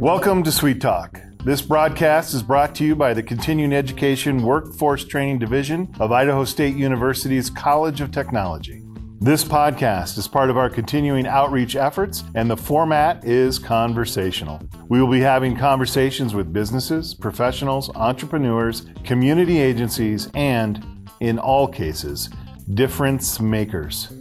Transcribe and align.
Welcome 0.00 0.42
to 0.44 0.52
Sweet 0.52 0.80
Talk. 0.80 1.20
This 1.44 1.60
broadcast 1.60 2.32
is 2.32 2.42
brought 2.42 2.74
to 2.76 2.84
you 2.84 2.96
by 2.96 3.12
the 3.12 3.22
Continuing 3.22 3.72
Education 3.72 4.42
Workforce 4.42 5.04
Training 5.04 5.38
Division 5.38 5.94
of 6.00 6.12
Idaho 6.12 6.44
State 6.44 6.76
University's 6.76 7.50
College 7.50 8.00
of 8.00 8.10
Technology. 8.10 8.85
This 9.18 9.42
podcast 9.42 10.18
is 10.18 10.28
part 10.28 10.50
of 10.50 10.58
our 10.58 10.68
continuing 10.68 11.26
outreach 11.26 11.74
efforts, 11.74 12.22
and 12.34 12.50
the 12.50 12.56
format 12.56 13.24
is 13.24 13.58
conversational. 13.58 14.60
We 14.88 15.00
will 15.00 15.10
be 15.10 15.20
having 15.20 15.56
conversations 15.56 16.34
with 16.34 16.52
businesses, 16.52 17.14
professionals, 17.14 17.90
entrepreneurs, 17.96 18.84
community 19.04 19.58
agencies, 19.58 20.28
and, 20.34 21.08
in 21.20 21.38
all 21.38 21.66
cases, 21.66 22.28
difference 22.74 23.40
makers. 23.40 24.12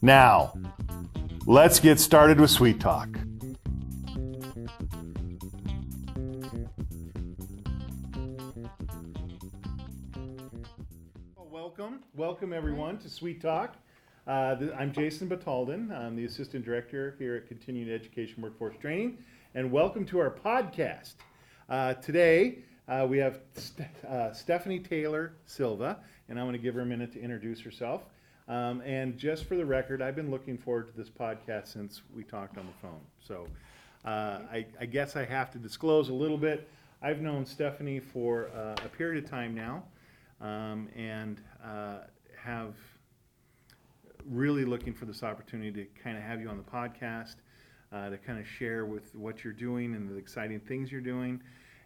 Now, 0.00 0.54
let's 1.46 1.78
get 1.78 2.00
started 2.00 2.40
with 2.40 2.50
Sweet 2.50 2.80
Talk. 2.80 3.18
Welcome, 11.36 12.00
welcome 12.14 12.54
everyone 12.54 12.96
to 12.98 13.10
Sweet 13.10 13.42
Talk. 13.42 13.76
Uh, 14.28 14.54
th- 14.56 14.72
I'm 14.78 14.92
Jason 14.92 15.26
Batalden. 15.26 15.90
I'm 15.90 16.14
the 16.14 16.26
Assistant 16.26 16.62
Director 16.62 17.14
here 17.18 17.36
at 17.36 17.48
Continuing 17.48 17.90
Education 17.90 18.42
Workforce 18.42 18.76
Training, 18.78 19.16
and 19.54 19.72
welcome 19.72 20.04
to 20.04 20.18
our 20.18 20.30
podcast. 20.30 21.14
Uh, 21.70 21.94
today, 21.94 22.58
uh, 22.88 23.06
we 23.08 23.16
have 23.16 23.40
St- 23.54 23.88
uh, 24.06 24.34
Stephanie 24.34 24.80
Taylor 24.80 25.32
Silva, 25.46 26.00
and 26.28 26.38
I'm 26.38 26.44
going 26.44 26.52
to 26.52 26.62
give 26.62 26.74
her 26.74 26.82
a 26.82 26.86
minute 26.86 27.10
to 27.12 27.22
introduce 27.22 27.58
herself. 27.62 28.02
Um, 28.48 28.82
and 28.82 29.16
just 29.16 29.46
for 29.46 29.56
the 29.56 29.64
record, 29.64 30.02
I've 30.02 30.16
been 30.16 30.30
looking 30.30 30.58
forward 30.58 30.88
to 30.88 30.92
this 30.94 31.08
podcast 31.08 31.68
since 31.68 32.02
we 32.14 32.22
talked 32.22 32.58
on 32.58 32.66
the 32.66 32.86
phone. 32.86 33.00
So 33.26 33.46
uh, 34.04 34.40
I, 34.52 34.66
I 34.78 34.84
guess 34.84 35.16
I 35.16 35.24
have 35.24 35.50
to 35.52 35.58
disclose 35.58 36.10
a 36.10 36.14
little 36.14 36.36
bit. 36.36 36.68
I've 37.00 37.22
known 37.22 37.46
Stephanie 37.46 38.00
for 38.00 38.50
uh, 38.54 38.74
a 38.84 38.88
period 38.90 39.24
of 39.24 39.30
time 39.30 39.54
now 39.54 39.84
um, 40.42 40.90
and 40.94 41.40
have 42.36 42.74
really 44.30 44.64
looking 44.64 44.92
for 44.92 45.04
this 45.04 45.22
opportunity 45.22 45.72
to 45.72 45.86
kind 46.02 46.16
of 46.16 46.22
have 46.22 46.40
you 46.40 46.48
on 46.48 46.56
the 46.56 46.62
podcast 46.62 47.36
uh, 47.92 48.10
to 48.10 48.18
kind 48.18 48.38
of 48.38 48.46
share 48.46 48.84
with 48.84 49.14
what 49.14 49.44
you're 49.44 49.52
doing 49.52 49.94
and 49.94 50.08
the 50.08 50.16
exciting 50.16 50.60
things 50.60 50.92
you're 50.92 51.00
doing. 51.00 51.40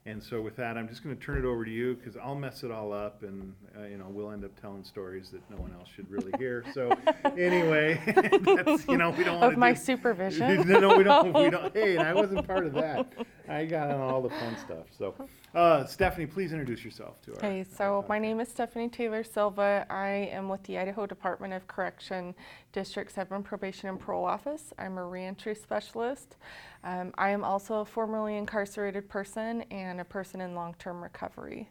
And 0.04 0.20
so 0.20 0.42
with 0.42 0.56
that, 0.56 0.76
I'm 0.76 0.88
just 0.88 1.04
going 1.04 1.16
to 1.16 1.22
turn 1.22 1.38
it 1.38 1.44
over 1.44 1.64
to 1.64 1.70
you 1.70 1.94
because 1.94 2.16
I'll 2.16 2.34
mess 2.34 2.64
it 2.64 2.72
all 2.72 2.92
up, 2.92 3.22
and 3.22 3.54
uh, 3.78 3.84
you 3.84 3.98
know 3.98 4.06
we'll 4.08 4.32
end 4.32 4.44
up 4.44 4.50
telling 4.60 4.82
stories 4.82 5.30
that 5.30 5.48
no 5.48 5.56
one 5.56 5.72
else 5.78 5.88
should 5.94 6.10
really 6.10 6.32
hear. 6.38 6.64
So 6.74 6.90
anyway, 7.38 8.00
that's 8.42 8.88
you 8.88 8.96
know 8.96 9.10
we 9.10 9.22
don't 9.22 9.38
want 9.38 9.52
Of 9.52 9.58
my 9.60 9.74
supervision? 9.74 10.68
no, 10.68 10.80
no, 10.80 10.96
we 10.96 11.04
don't. 11.04 11.32
We 11.32 11.50
don't. 11.50 11.72
Hey, 11.82 11.96
and 11.96 12.06
I 12.06 12.12
wasn't 12.14 12.46
part 12.46 12.66
of 12.66 12.74
that. 12.74 13.12
I 13.48 13.64
got 13.64 13.90
on 13.90 14.00
all 14.00 14.20
the 14.20 14.28
fun 14.30 14.56
stuff. 14.58 14.86
So, 14.98 15.14
uh, 15.54 15.84
Stephanie, 15.86 16.26
please 16.26 16.52
introduce 16.52 16.84
yourself 16.84 17.20
to 17.22 17.34
us. 17.34 17.40
Hey, 17.40 17.64
so 17.64 18.04
my 18.08 18.18
name 18.18 18.40
is 18.40 18.48
Stephanie 18.48 18.88
Taylor 18.88 19.22
Silva. 19.22 19.86
I 19.88 20.28
am 20.32 20.48
with 20.48 20.62
the 20.64 20.78
Idaho 20.78 21.06
Department 21.06 21.54
of 21.54 21.66
Correction, 21.68 22.34
District 22.72 23.10
7 23.10 23.42
Probation 23.42 23.88
and 23.88 23.98
Parole 23.98 24.24
Office. 24.24 24.72
I'm 24.78 24.98
a 24.98 25.04
reentry 25.04 25.54
specialist. 25.54 26.36
Um, 26.84 27.12
I 27.16 27.30
am 27.30 27.44
also 27.44 27.80
a 27.80 27.84
formerly 27.84 28.36
incarcerated 28.36 29.08
person 29.08 29.62
and 29.70 30.00
a 30.00 30.04
person 30.04 30.40
in 30.40 30.54
long 30.54 30.74
term 30.78 31.02
recovery. 31.02 31.68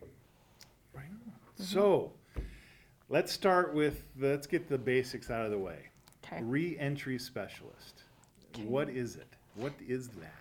Right 0.94 1.06
on. 1.06 1.66
So, 1.66 2.14
let's 3.10 3.32
start 3.32 3.74
with 3.74 4.04
let's 4.20 4.48
get 4.48 4.70
the 4.70 4.78
basics 4.78 5.30
out 5.30 5.46
of 5.46 5.52
the 5.52 5.60
way. 5.60 5.90
Okay. 6.26 6.42
Re-entry 6.44 7.20
specialist. 7.20 8.04
Okay. 8.54 8.64
What 8.64 8.90
is 8.90 9.16
it? 9.16 9.28
What 9.56 9.74
is 9.86 10.08
that? 10.10 10.41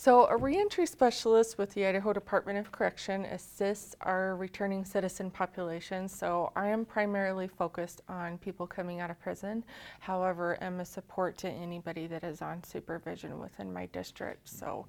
So, 0.00 0.28
a 0.28 0.36
reentry 0.36 0.86
specialist 0.86 1.58
with 1.58 1.74
the 1.74 1.84
Idaho 1.84 2.12
Department 2.12 2.56
of 2.56 2.70
Correction 2.70 3.24
assists 3.24 3.96
our 4.02 4.36
returning 4.36 4.84
citizen 4.84 5.28
population. 5.28 6.08
So, 6.08 6.52
I 6.54 6.68
am 6.68 6.84
primarily 6.84 7.48
focused 7.48 8.02
on 8.08 8.38
people 8.38 8.64
coming 8.64 9.00
out 9.00 9.10
of 9.10 9.18
prison. 9.18 9.64
However, 9.98 10.56
I 10.60 10.66
am 10.66 10.78
a 10.78 10.84
support 10.84 11.36
to 11.38 11.50
anybody 11.50 12.06
that 12.06 12.22
is 12.22 12.42
on 12.42 12.62
supervision 12.62 13.40
within 13.40 13.72
my 13.72 13.86
district. 13.86 14.48
So, 14.48 14.86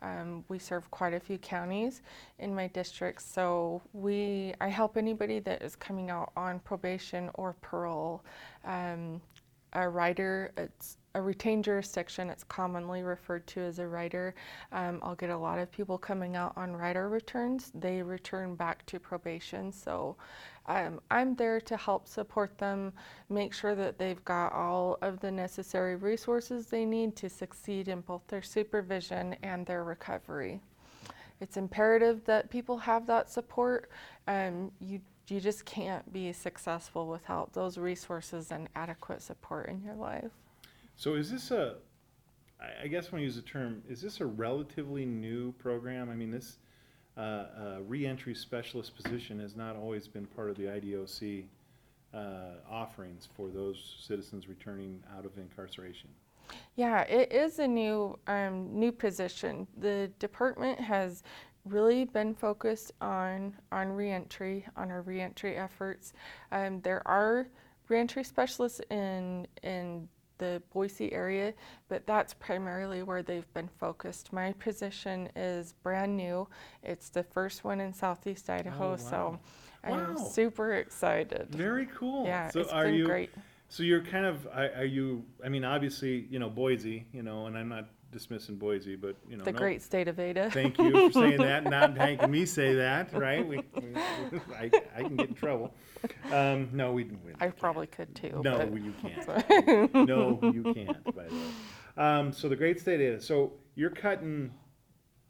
um, 0.00 0.44
we 0.46 0.60
serve 0.60 0.88
quite 0.92 1.12
a 1.12 1.18
few 1.18 1.38
counties 1.38 2.02
in 2.38 2.54
my 2.54 2.68
district. 2.68 3.22
So, 3.22 3.82
we 3.92 4.54
I 4.60 4.68
help 4.68 4.96
anybody 4.96 5.40
that 5.40 5.60
is 5.62 5.74
coming 5.74 6.08
out 6.08 6.30
on 6.36 6.60
probation 6.60 7.30
or 7.34 7.56
parole. 7.62 8.24
Um, 8.64 9.20
a 9.72 9.88
rider, 9.88 10.52
it's 10.56 10.98
a 11.14 11.20
retained 11.20 11.64
jurisdiction, 11.64 12.30
it's 12.30 12.44
commonly 12.44 13.02
referred 13.02 13.46
to 13.48 13.60
as 13.60 13.78
a 13.78 13.86
rider. 13.86 14.34
Um, 14.72 14.98
I'll 15.02 15.14
get 15.14 15.30
a 15.30 15.36
lot 15.36 15.58
of 15.58 15.70
people 15.70 15.98
coming 15.98 16.36
out 16.36 16.52
on 16.56 16.74
rider 16.74 17.08
returns. 17.08 17.70
They 17.74 18.02
return 18.02 18.54
back 18.54 18.86
to 18.86 18.98
probation. 18.98 19.72
So 19.72 20.16
um, 20.66 21.00
I'm 21.10 21.34
there 21.34 21.60
to 21.60 21.76
help 21.76 22.08
support 22.08 22.56
them, 22.58 22.92
make 23.28 23.52
sure 23.52 23.74
that 23.74 23.98
they've 23.98 24.24
got 24.24 24.52
all 24.52 24.98
of 25.02 25.20
the 25.20 25.30
necessary 25.30 25.96
resources 25.96 26.66
they 26.66 26.84
need 26.84 27.16
to 27.16 27.28
succeed 27.28 27.88
in 27.88 28.00
both 28.00 28.22
their 28.28 28.42
supervision 28.42 29.36
and 29.42 29.66
their 29.66 29.84
recovery. 29.84 30.60
It's 31.40 31.56
imperative 31.56 32.24
that 32.24 32.50
people 32.50 32.78
have 32.78 33.06
that 33.06 33.28
support. 33.28 33.90
Um, 34.28 34.70
you 34.80 35.00
you 35.28 35.40
just 35.40 35.64
can't 35.64 36.12
be 36.12 36.32
successful 36.32 37.06
without 37.06 37.52
those 37.52 37.78
resources 37.78 38.50
and 38.50 38.68
adequate 38.74 39.22
support 39.22 39.68
in 39.68 39.80
your 39.82 39.94
life. 39.94 40.32
So, 40.96 41.14
is 41.14 41.30
this 41.30 41.50
a? 41.50 41.76
I 42.82 42.86
guess 42.86 43.10
when 43.10 43.20
I 43.20 43.24
use 43.24 43.34
the 43.36 43.42
term, 43.42 43.82
is 43.88 44.00
this 44.00 44.20
a 44.20 44.26
relatively 44.26 45.04
new 45.04 45.52
program? 45.52 46.08
I 46.10 46.14
mean, 46.14 46.30
this 46.30 46.58
uh, 47.16 47.20
uh, 47.20 47.78
re-entry 47.86 48.34
specialist 48.34 48.94
position 48.96 49.40
has 49.40 49.56
not 49.56 49.74
always 49.74 50.06
been 50.06 50.26
part 50.26 50.48
of 50.48 50.56
the 50.56 50.64
IDOC 50.64 51.44
uh, 52.14 52.18
offerings 52.70 53.28
for 53.36 53.48
those 53.48 53.96
citizens 54.00 54.48
returning 54.48 55.02
out 55.16 55.24
of 55.24 55.36
incarceration. 55.38 56.08
Yeah, 56.76 57.02
it 57.02 57.32
is 57.32 57.58
a 57.58 57.66
new 57.66 58.18
um, 58.26 58.78
new 58.78 58.92
position. 58.92 59.66
The 59.78 60.10
department 60.18 60.80
has 60.80 61.22
really 61.64 62.04
been 62.04 62.34
focused 62.34 62.92
on 63.00 63.54
on 63.70 63.88
reentry, 63.90 64.66
on 64.76 64.90
our 64.90 65.02
reentry 65.02 65.56
efforts. 65.56 66.12
Um, 66.50 66.80
there 66.80 67.06
are 67.06 67.48
reentry 67.88 68.24
specialists 68.24 68.80
in 68.90 69.46
in 69.62 70.08
the 70.42 70.60
Boise 70.72 71.12
area, 71.12 71.54
but 71.88 72.04
that's 72.04 72.34
primarily 72.34 73.04
where 73.04 73.22
they've 73.22 73.52
been 73.54 73.68
focused. 73.78 74.32
My 74.32 74.52
position 74.54 75.28
is 75.36 75.72
brand 75.84 76.16
new. 76.16 76.48
It's 76.82 77.10
the 77.10 77.22
first 77.22 77.62
one 77.62 77.80
in 77.80 77.92
Southeast 77.92 78.50
Idaho, 78.50 78.86
oh, 78.86 78.90
wow. 78.90 78.96
so 78.96 79.38
I'm 79.84 80.14
Wow. 80.14 80.16
super 80.16 80.74
excited. 80.74 81.46
Very 81.50 81.86
cool. 81.94 82.24
Yeah, 82.26 82.50
so 82.50 82.60
it's 82.60 82.72
are 82.72 82.84
been 82.86 82.94
you, 82.94 83.06
great. 83.06 83.30
So 83.72 83.82
you're 83.82 84.02
kind 84.02 84.26
of 84.26 84.46
are, 84.54 84.84
you? 84.84 85.24
I 85.42 85.48
mean, 85.48 85.64
obviously, 85.64 86.26
you 86.28 86.38
know 86.38 86.50
Boise, 86.50 87.06
you 87.10 87.22
know, 87.22 87.46
and 87.46 87.56
I'm 87.56 87.70
not 87.70 87.88
dismissing 88.10 88.56
Boise, 88.56 88.96
but 88.96 89.16
you 89.26 89.38
know, 89.38 89.44
The 89.44 89.52
no- 89.52 89.58
great 89.58 89.80
state 89.80 90.08
of 90.08 90.20
Ada. 90.20 90.50
Thank 90.50 90.76
you 90.76 90.90
for 91.08 91.10
saying 91.12 91.38
that, 91.50 91.64
not 91.64 91.96
making 91.96 92.30
me 92.30 92.44
say 92.44 92.74
that, 92.74 93.14
right? 93.14 93.48
We, 93.48 93.62
we, 93.74 93.94
I, 94.54 94.70
I 94.94 95.02
can 95.04 95.16
get 95.16 95.30
in 95.30 95.34
trouble. 95.34 95.72
Um, 96.30 96.68
no, 96.74 96.92
we, 96.92 97.04
we 97.04 97.32
I 97.40 97.48
probably 97.48 97.86
could 97.86 98.14
too. 98.14 98.42
no, 98.44 98.58
but- 98.58 98.74
you 98.74 98.92
can't. 99.00 99.94
No, 100.06 100.38
you 100.52 100.74
can't. 100.74 101.02
By 101.04 101.28
the 101.28 101.34
way, 101.34 101.40
um, 101.96 102.30
so 102.30 102.50
the 102.50 102.56
great 102.56 102.78
state 102.78 103.00
is. 103.00 103.24
So 103.26 103.54
you're 103.74 103.88
cutting 103.88 104.52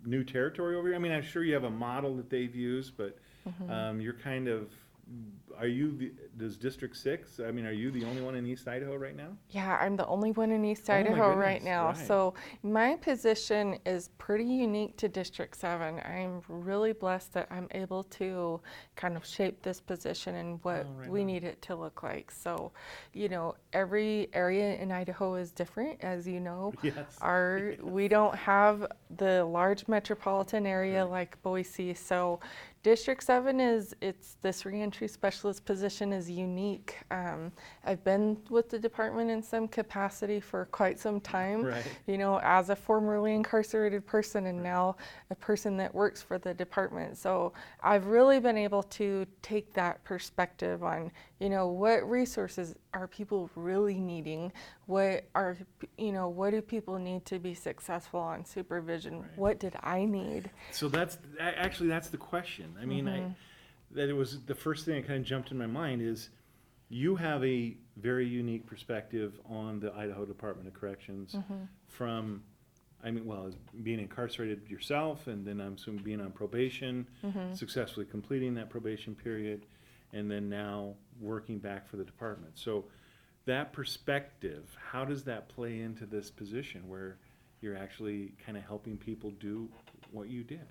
new 0.04 0.24
territory 0.24 0.74
over 0.74 0.88
here. 0.88 0.96
I 0.96 0.98
mean, 0.98 1.12
I'm 1.12 1.22
sure 1.22 1.44
you 1.44 1.54
have 1.54 1.62
a 1.62 1.70
model 1.70 2.16
that 2.16 2.28
they've 2.28 2.54
used, 2.56 2.96
but 2.96 3.16
Mm-hmm. 3.48 3.70
um, 3.72 4.00
you're 4.00 4.12
kind 4.14 4.46
of. 4.48 4.68
Are 5.58 5.66
you 5.66 5.92
the, 5.96 6.12
does 6.38 6.56
District 6.56 6.96
Six? 6.96 7.38
I 7.38 7.50
mean, 7.52 7.66
are 7.66 7.72
you 7.72 7.90
the 7.90 8.04
only 8.04 8.22
one 8.22 8.34
in 8.34 8.46
East 8.46 8.66
Idaho 8.66 8.96
right 8.96 9.14
now? 9.16 9.36
Yeah, 9.50 9.76
I'm 9.80 9.96
the 9.96 10.06
only 10.06 10.32
one 10.32 10.50
in 10.50 10.64
East 10.64 10.88
Oh 10.88 10.94
Idaho 10.94 11.34
right 11.36 11.62
now. 11.62 11.88
right. 11.88 11.96
So 11.96 12.34
my 12.62 12.96
position 12.96 13.78
is 13.84 14.08
pretty 14.18 14.44
unique 14.44 14.96
to 14.96 15.08
District 15.08 15.54
7. 15.54 16.00
I'm 16.00 16.42
really 16.48 16.92
blessed 16.92 17.34
that 17.34 17.48
I'm 17.50 17.68
able 17.72 18.02
to 18.04 18.60
kind 18.96 19.16
of 19.16 19.24
shape 19.26 19.62
this 19.62 19.80
position 19.80 20.34
and 20.36 20.58
what 20.64 20.86
Oh, 20.88 20.92
right 20.98 21.10
we 21.10 21.20
on. 21.20 21.26
need 21.26 21.44
it 21.44 21.60
to 21.62 21.76
look 21.76 22.02
like. 22.02 22.30
So, 22.30 22.72
you 23.12 23.28
know, 23.28 23.54
every 23.72 24.30
area 24.32 24.76
in 24.76 24.90
Idaho 24.90 25.34
is 25.34 25.52
different, 25.52 26.02
as 26.02 26.26
you 26.26 26.40
know. 26.40 26.72
Yes. 26.82 27.16
Our 27.20 27.74
we 27.82 28.08
don't 28.08 28.34
have 28.34 28.86
the 29.16 29.44
large 29.44 29.86
metropolitan 29.88 30.66
area 30.66 31.04
like 31.04 31.40
Boise, 31.42 31.94
so 31.94 32.40
District 32.82 33.22
7 33.22 33.60
is, 33.60 33.94
it's, 34.00 34.36
this 34.42 34.66
reentry 34.66 35.06
specialist 35.06 35.64
position 35.64 36.12
is 36.12 36.28
unique. 36.28 36.96
Um, 37.12 37.52
I've 37.84 38.02
been 38.02 38.36
with 38.50 38.70
the 38.70 38.78
department 38.78 39.30
in 39.30 39.40
some 39.40 39.68
capacity 39.68 40.40
for 40.40 40.64
quite 40.66 40.98
some 40.98 41.20
time. 41.20 41.64
Right. 41.64 41.84
You 42.08 42.18
know, 42.18 42.40
as 42.42 42.70
a 42.70 42.76
formerly 42.76 43.34
incarcerated 43.34 44.04
person 44.04 44.46
and 44.46 44.60
now 44.60 44.96
a 45.30 45.36
person 45.36 45.76
that 45.76 45.94
works 45.94 46.22
for 46.22 46.38
the 46.38 46.54
department. 46.54 47.16
So 47.18 47.52
I've 47.84 48.06
really 48.06 48.40
been 48.40 48.58
able 48.58 48.82
to 48.82 49.26
take 49.42 49.72
that 49.74 50.02
perspective 50.02 50.82
on, 50.82 51.12
you 51.38 51.50
know, 51.50 51.68
what 51.68 52.08
resources 52.10 52.74
are 52.94 53.06
people 53.06 53.48
really 53.54 54.00
needing? 54.00 54.52
What 54.86 55.24
are, 55.34 55.56
you 55.96 56.12
know, 56.12 56.28
what 56.28 56.50
do 56.50 56.60
people 56.60 56.98
need 56.98 57.24
to 57.26 57.38
be 57.38 57.54
successful 57.54 58.20
on 58.20 58.44
supervision? 58.44 59.20
Right. 59.20 59.30
What 59.36 59.60
did 59.60 59.76
I 59.82 60.04
need? 60.04 60.50
So 60.72 60.88
that's, 60.88 61.18
actually, 61.38 61.88
that's 61.88 62.08
the 62.08 62.16
question. 62.18 62.74
I 62.80 62.84
mean, 62.84 63.06
Mm-hmm. 63.06 63.32
that 63.92 64.08
it 64.08 64.12
was, 64.14 64.40
the 64.46 64.54
first 64.54 64.84
thing 64.84 64.96
that 64.96 65.06
kind 65.06 65.20
of 65.20 65.26
jumped 65.26 65.50
in 65.50 65.58
my 65.58 65.66
mind 65.66 66.02
is, 66.02 66.30
you 66.88 67.16
have 67.16 67.42
a 67.44 67.76
very 67.96 68.26
unique 68.26 68.66
perspective 68.66 69.38
on 69.48 69.80
the 69.80 69.94
Idaho 69.94 70.24
Department 70.26 70.66
of 70.68 70.74
Corrections 70.74 71.34
Mm-hmm. 71.34 71.64
from, 71.88 72.42
I 73.04 73.10
mean, 73.10 73.24
well, 73.24 73.46
as 73.46 73.54
being 73.82 74.00
incarcerated 74.00 74.68
yourself, 74.68 75.26
and 75.26 75.46
then 75.46 75.60
I'm 75.60 75.74
assuming 75.74 76.02
being 76.02 76.20
on 76.20 76.32
probation, 76.32 77.06
Mm-hmm. 77.24 77.54
successfully 77.54 78.04
completing 78.04 78.54
that 78.54 78.68
probation 78.68 79.14
period, 79.14 79.64
and 80.12 80.30
then 80.30 80.48
now 80.48 80.94
working 81.20 81.58
back 81.58 81.88
for 81.88 81.96
the 81.96 82.04
department. 82.04 82.58
So 82.58 82.84
that 83.46 83.72
perspective, 83.72 84.64
how 84.90 85.04
does 85.04 85.24
that 85.24 85.48
play 85.48 85.80
into 85.80 86.06
this 86.06 86.30
position 86.30 86.88
where 86.88 87.16
you're 87.60 87.76
actually 87.76 88.32
kind 88.44 88.56
of 88.56 88.64
helping 88.64 88.96
people 88.96 89.30
do 89.40 89.68
what 90.10 90.28
you 90.28 90.44
did? 90.44 90.66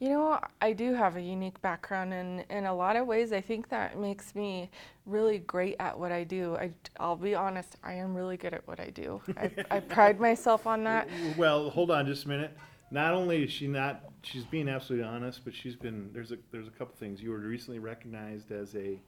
You 0.00 0.10
know, 0.10 0.40
I 0.60 0.72
do 0.72 0.94
have 0.94 1.16
a 1.16 1.20
unique 1.20 1.60
background, 1.60 2.14
and 2.14 2.44
in 2.50 2.66
a 2.66 2.74
lot 2.74 2.96
of 2.96 3.06
ways, 3.06 3.32
I 3.32 3.40
think 3.40 3.68
that 3.68 3.98
makes 3.98 4.34
me 4.34 4.70
really 5.06 5.38
great 5.40 5.76
at 5.78 5.98
what 5.98 6.12
I 6.12 6.24
do. 6.24 6.56
I, 6.56 6.70
I'll 6.98 7.16
be 7.16 7.34
honest, 7.34 7.76
I 7.82 7.94
am 7.94 8.14
really 8.14 8.36
good 8.36 8.54
at 8.54 8.66
what 8.66 8.80
I 8.80 8.90
do. 8.90 9.20
I, 9.36 9.50
I 9.70 9.80
pride 9.94 10.20
myself 10.20 10.66
on 10.66 10.84
that. 10.84 11.08
Well, 11.36 11.70
hold 11.70 11.90
on 11.90 12.06
just 12.06 12.24
a 12.24 12.28
minute. 12.28 12.56
Not 12.90 13.12
only 13.12 13.44
is 13.44 13.52
she 13.52 13.66
not, 13.66 14.04
she's 14.22 14.44
being 14.44 14.68
absolutely 14.68 15.06
honest, 15.06 15.44
but 15.44 15.54
she's 15.54 15.76
been, 15.76 16.10
there's 16.12 16.32
a, 16.32 16.38
there's 16.50 16.68
a 16.68 16.70
couple 16.70 16.94
things. 16.98 17.20
You 17.20 17.30
were 17.30 17.38
recently 17.38 17.78
recognized 17.78 18.50
as 18.50 18.74
a, 18.74 18.98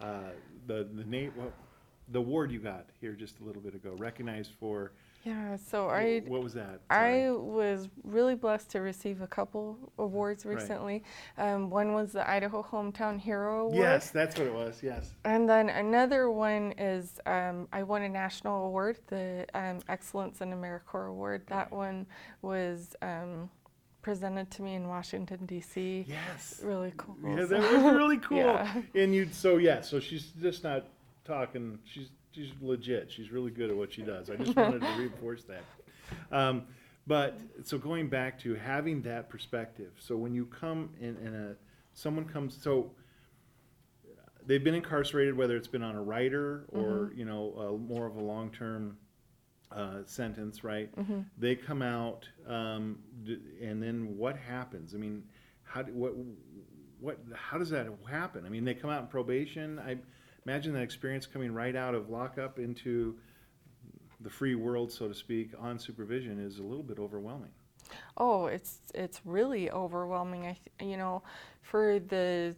uh, 0.00 0.30
the, 0.66 0.86
the 0.92 1.04
name, 1.04 1.32
well, 1.36 1.52
the 2.08 2.18
award 2.18 2.50
you 2.52 2.58
got 2.60 2.86
here 3.00 3.12
just 3.12 3.40
a 3.40 3.44
little 3.44 3.62
bit 3.62 3.74
ago, 3.74 3.94
recognized 3.96 4.52
for, 4.60 4.92
Yeah, 5.24 5.56
so 5.56 5.88
I, 5.88 6.20
what 6.26 6.42
was 6.42 6.52
that? 6.52 6.80
I 6.90 7.30
was 7.30 7.88
really 8.02 8.34
blessed 8.34 8.70
to 8.72 8.80
receive 8.80 9.22
a 9.22 9.26
couple 9.26 9.78
awards 9.98 10.44
Right. 10.44 10.56
recently. 10.56 11.02
Um, 11.38 11.70
one 11.70 11.94
was 11.94 12.12
the 12.12 12.28
Idaho 12.28 12.62
Hometown 12.62 13.18
Hero 13.18 13.60
Award. 13.62 13.76
Yes, 13.76 14.10
that's 14.10 14.36
what 14.38 14.46
it 14.46 14.52
was, 14.54 14.82
yes. 14.82 15.12
And 15.24 15.48
then 15.48 15.70
another 15.70 16.30
one 16.30 16.72
is 16.76 17.18
um, 17.24 17.68
I 17.72 17.82
won 17.82 18.02
a 18.02 18.08
national 18.08 18.66
award, 18.66 18.98
the 19.06 19.46
um, 19.54 19.80
Excellence 19.88 20.42
in 20.42 20.50
AmeriCorps 20.50 21.08
Award. 21.08 21.46
That 21.46 21.72
one 21.72 22.06
was 22.42 22.94
um, 23.00 23.48
presented 24.02 24.50
to 24.50 24.62
me 24.62 24.74
in 24.74 24.88
Washington 24.88 25.46
D.C. 25.46 26.04
Yes. 26.06 26.60
Really 26.62 26.92
cool. 26.98 27.16
Yeah, 27.24 27.46
that 27.46 27.60
was 27.60 27.94
really 27.94 28.18
cool. 28.18 28.36
Yeah. 28.36 28.82
And 28.94 29.14
you, 29.14 29.28
so 29.32 29.56
yeah, 29.56 29.80
so 29.80 29.98
she's 30.00 30.26
just 30.42 30.62
not 30.62 30.84
talking. 31.24 31.78
She's 31.84 32.08
she's 32.32 32.50
legit. 32.60 33.10
She's 33.10 33.30
really 33.30 33.50
good 33.50 33.70
at 33.70 33.76
what 33.76 33.92
she 33.92 34.02
does. 34.02 34.30
I 34.30 34.36
just 34.36 34.56
wanted 34.56 34.80
to 34.80 34.94
reinforce 34.98 35.44
that. 35.44 35.64
Um, 36.30 36.64
but 37.06 37.38
so 37.62 37.78
going 37.78 38.08
back 38.08 38.38
to 38.40 38.54
having 38.54 39.02
that 39.02 39.28
perspective. 39.28 39.92
So 39.98 40.16
when 40.16 40.34
you 40.34 40.46
come 40.46 40.90
in, 41.00 41.16
in 41.18 41.34
a 41.34 41.56
someone 41.92 42.24
comes 42.24 42.56
so 42.60 42.90
they've 44.46 44.64
been 44.64 44.74
incarcerated, 44.74 45.36
whether 45.36 45.56
it's 45.56 45.68
been 45.68 45.82
on 45.82 45.94
a 45.94 46.02
rider 46.02 46.64
or 46.70 47.12
you 47.14 47.24
know 47.24 47.54
uh, 47.58 47.78
more 47.78 48.06
of 48.06 48.16
a 48.16 48.22
long 48.22 48.50
term 48.50 48.96
uh, 49.72 49.98
sentence, 50.06 50.64
right? 50.64 50.94
Mm-hmm. 50.96 51.20
They 51.38 51.56
come 51.56 51.82
out, 51.82 52.28
um, 52.46 52.98
d- 53.24 53.40
and 53.62 53.82
then 53.82 54.16
what 54.16 54.36
happens? 54.36 54.94
I 54.94 54.98
mean, 54.98 55.24
how 55.62 55.82
do, 55.82 55.92
what 55.92 56.14
what 57.00 57.18
how 57.34 57.58
does 57.58 57.70
that 57.70 57.88
happen? 58.08 58.44
I 58.46 58.48
mean, 58.48 58.64
they 58.64 58.74
come 58.74 58.90
out 58.90 59.02
in 59.02 59.08
probation. 59.08 59.78
I 59.78 59.98
imagine 60.46 60.72
that 60.74 60.82
experience 60.82 61.26
coming 61.26 61.52
right 61.52 61.76
out 61.76 61.94
of 61.94 62.10
lockup 62.10 62.58
into 62.58 63.16
the 64.20 64.30
free 64.30 64.54
world, 64.54 64.90
so 64.90 65.08
to 65.08 65.14
speak, 65.14 65.50
on 65.58 65.78
supervision 65.78 66.38
is 66.38 66.58
a 66.58 66.62
little 66.62 66.82
bit 66.82 66.98
overwhelming. 66.98 67.50
Oh, 68.16 68.46
it's 68.46 68.78
it's 68.94 69.20
really 69.24 69.70
overwhelming. 69.70 70.46
I 70.46 70.52
th- 70.78 70.90
you 70.90 70.96
know, 70.96 71.22
for 71.62 71.98
the 71.98 72.56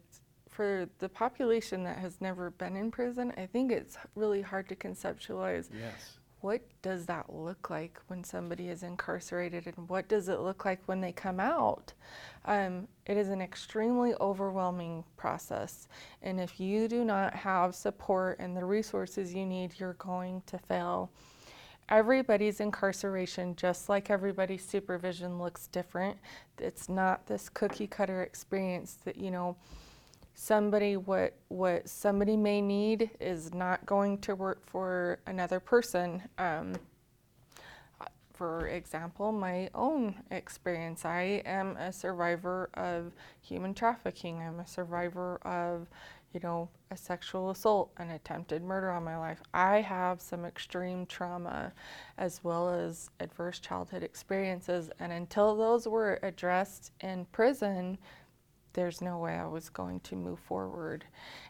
for 0.49 0.89
the 0.99 1.09
population 1.09 1.85
that 1.85 1.99
has 1.99 2.21
never 2.21 2.51
been 2.51 2.77
in 2.77 2.91
prison, 2.91 3.33
I 3.37 3.47
think 3.47 3.73
it's 3.73 3.97
really 4.15 4.41
hard 4.41 4.69
to 4.69 4.77
conceptualize 4.77 5.69
Yes. 5.79 6.19
What 6.41 6.61
does 6.83 7.07
that 7.07 7.33
look 7.33 7.71
like 7.71 7.99
when 8.09 8.23
somebody 8.23 8.69
is 8.69 8.83
incarcerated 8.83 9.67
and 9.67 9.89
what 9.89 10.09
does 10.09 10.29
it 10.29 10.41
look 10.41 10.65
like 10.65 10.81
when 10.87 11.01
they 11.01 11.13
come 11.13 11.41
out? 11.41 11.93
Um, 12.45 12.89
it 13.07 13.17
is 13.17 13.29
an 13.29 13.41
extremely 13.41 14.15
overwhelming 14.21 15.05
process. 15.17 15.89
And 16.23 16.39
if 16.39 16.61
you 16.61 16.89
do 16.89 17.05
not 17.05 17.35
have 17.35 17.75
support 17.75 18.39
and 18.39 18.57
the 18.57 18.65
resources 18.65 19.35
you 19.35 19.47
need 19.47 19.79
you're 19.79 19.95
going 19.95 20.43
to 20.47 20.59
fail. 20.59 21.11
Everybody's 21.89 22.61
incarceration 22.61 23.55
just 23.55 23.89
like 23.89 24.11
everybody's 24.11 24.65
supervision 24.65 25.39
looks 25.39 25.69
different. 25.69 26.19
It's 26.59 26.89
not 26.89 27.27
this 27.27 27.49
cookie 27.49 27.87
cutter 27.87 28.23
experience 28.23 28.99
that 29.05 29.17
you 29.17 29.31
know 29.31 29.57
somebody 30.37 30.99
what 30.99 31.35
what 31.49 31.89
somebody 31.89 32.37
may 32.37 32.61
need 32.61 33.11
is 33.19 33.53
not 33.55 33.85
going 33.87 34.19
to 34.19 34.35
work 34.35 34.61
for 34.67 35.19
another 35.27 35.59
person. 35.59 36.23
Um, 36.39 36.75
for 38.35 38.69
example 38.69 39.33
my 39.33 39.71
own 39.75 40.15
experience 40.31 41.07
i 41.07 41.41
am 41.47 41.75
a 41.79 41.91
survivor 41.91 42.69
of 42.75 43.13
human 43.41 43.73
trafficking. 43.73 44.43
I'm 44.43 44.61
a 44.61 44.67
survivor 44.67 45.39
of 45.43 45.89
you 46.35 46.41
know 46.41 46.69
a 46.91 46.99
sexual 46.99 47.49
assault 47.49 47.93
an 47.97 48.11
attempted 48.11 48.63
murder 48.63 48.91
on 48.91 49.05
my 49.05 49.17
life. 49.17 49.41
I 49.55 49.81
have 49.81 50.21
some 50.21 50.45
extreme 50.45 51.07
trauma 51.07 51.73
as 52.19 52.45
well 52.45 52.69
as 52.69 53.09
adverse 53.21 53.59
childhood 53.59 54.03
experiences 54.03 54.91
and 55.01 55.13
until 55.13 55.57
those 55.57 55.89
were 55.89 56.19
addressed 56.23 56.93
in 57.01 57.25
prison 57.33 57.97
there's 58.77 59.01
no 59.01 59.19
way 59.19 59.35
I 59.35 59.47
was 59.47 59.69
going 59.71 60.01
to 60.01 60.15
move 60.15 60.39
forward. 60.39 61.05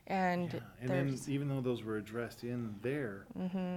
And, 0.07 0.53
Yeah. 0.55 0.61
And 0.81 0.89
then 0.89 1.09
Mm-hmm. 1.13 1.31
even 1.31 1.49
though 1.49 1.61
those 1.61 1.83
were 1.85 1.97
addressed 1.99 2.45
in 2.45 2.77
there, 2.81 3.27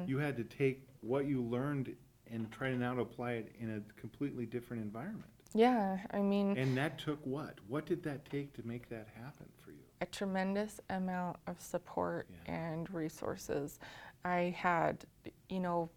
you 0.08 0.18
had 0.20 0.38
to 0.38 0.44
take 0.44 0.88
what 1.02 1.26
you 1.26 1.42
learned 1.42 1.94
and 2.32 2.50
try 2.52 2.70
to 2.70 2.78
now 2.78 2.98
apply 3.00 3.34
it 3.34 3.52
in 3.60 3.70
a 3.78 4.00
completely 4.00 4.46
different 4.46 4.84
environment. 4.84 5.32
yeah, 5.56 5.98
I 6.12 6.20
mean, 6.22 6.56
And 6.58 6.78
that 6.78 7.00
took 7.00 7.20
what? 7.26 7.56
What 7.68 7.88
did 7.88 8.04
that 8.04 8.24
take 8.30 8.54
to 8.54 8.64
make 8.68 8.88
that 8.90 9.08
happen 9.16 9.48
for 9.64 9.72
you? 9.72 9.78
a 10.02 10.06
tremendous 10.06 10.80
amount 10.92 11.36
of 11.48 11.60
support 11.60 12.28
Yeah. 12.30 12.54
and 12.54 12.90
resources. 12.94 13.80
I 14.24 14.56
had, 14.58 15.04
you 15.50 15.60
know, 15.60 15.90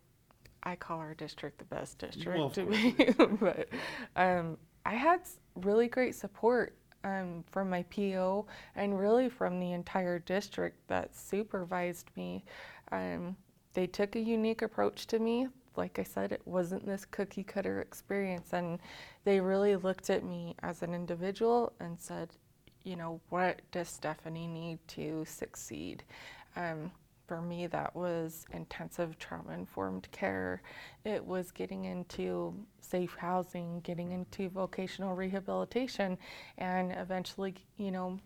I 0.64 0.74
call 0.76 0.98
our 0.98 1.14
district 1.14 1.58
the 1.58 1.64
best 1.66 1.98
district 1.98 2.38
Well, 2.38 2.50
to 2.50 2.64
be, 2.64 2.92
but 3.40 3.68
um, 4.16 4.56
I 4.86 4.94
had 4.94 5.20
really 5.54 5.86
great 5.88 6.14
support 6.16 6.74
um, 7.04 7.44
from 7.50 7.70
my 7.70 7.82
PO 7.84 8.46
and 8.76 8.98
really 8.98 9.28
from 9.28 9.58
the 9.58 9.72
entire 9.72 10.18
district 10.18 10.76
that 10.88 11.14
supervised 11.14 12.10
me. 12.16 12.44
Um, 12.90 13.36
they 13.74 13.86
took 13.86 14.16
a 14.16 14.20
unique 14.20 14.62
approach 14.62 15.06
to 15.08 15.18
me. 15.18 15.48
Like 15.76 15.98
I 15.98 16.02
said, 16.02 16.32
it 16.32 16.42
wasn't 16.44 16.86
this 16.86 17.06
cookie 17.06 17.44
cutter 17.44 17.80
experience, 17.80 18.52
and 18.52 18.78
they 19.24 19.40
really 19.40 19.76
looked 19.76 20.10
at 20.10 20.24
me 20.24 20.54
as 20.62 20.82
an 20.82 20.92
individual 20.92 21.72
and 21.80 21.98
said, 21.98 22.28
you 22.84 22.96
know, 22.96 23.20
what 23.30 23.60
does 23.70 23.88
Stephanie 23.88 24.46
need 24.46 24.78
to 24.88 25.24
succeed? 25.24 26.02
Um, 26.56 26.90
for 27.32 27.40
me, 27.40 27.66
that 27.66 27.96
was 27.96 28.44
intensive 28.52 29.18
trauma 29.18 29.54
informed 29.54 30.06
care. 30.12 30.60
It 31.06 31.24
was 31.24 31.50
getting 31.50 31.86
into 31.86 32.54
safe 32.82 33.16
housing, 33.18 33.80
getting 33.80 34.12
into 34.12 34.50
vocational 34.50 35.14
rehabilitation, 35.14 36.18
and 36.58 36.92
eventually, 36.92 37.54
you 37.78 37.90
know, 37.90 38.18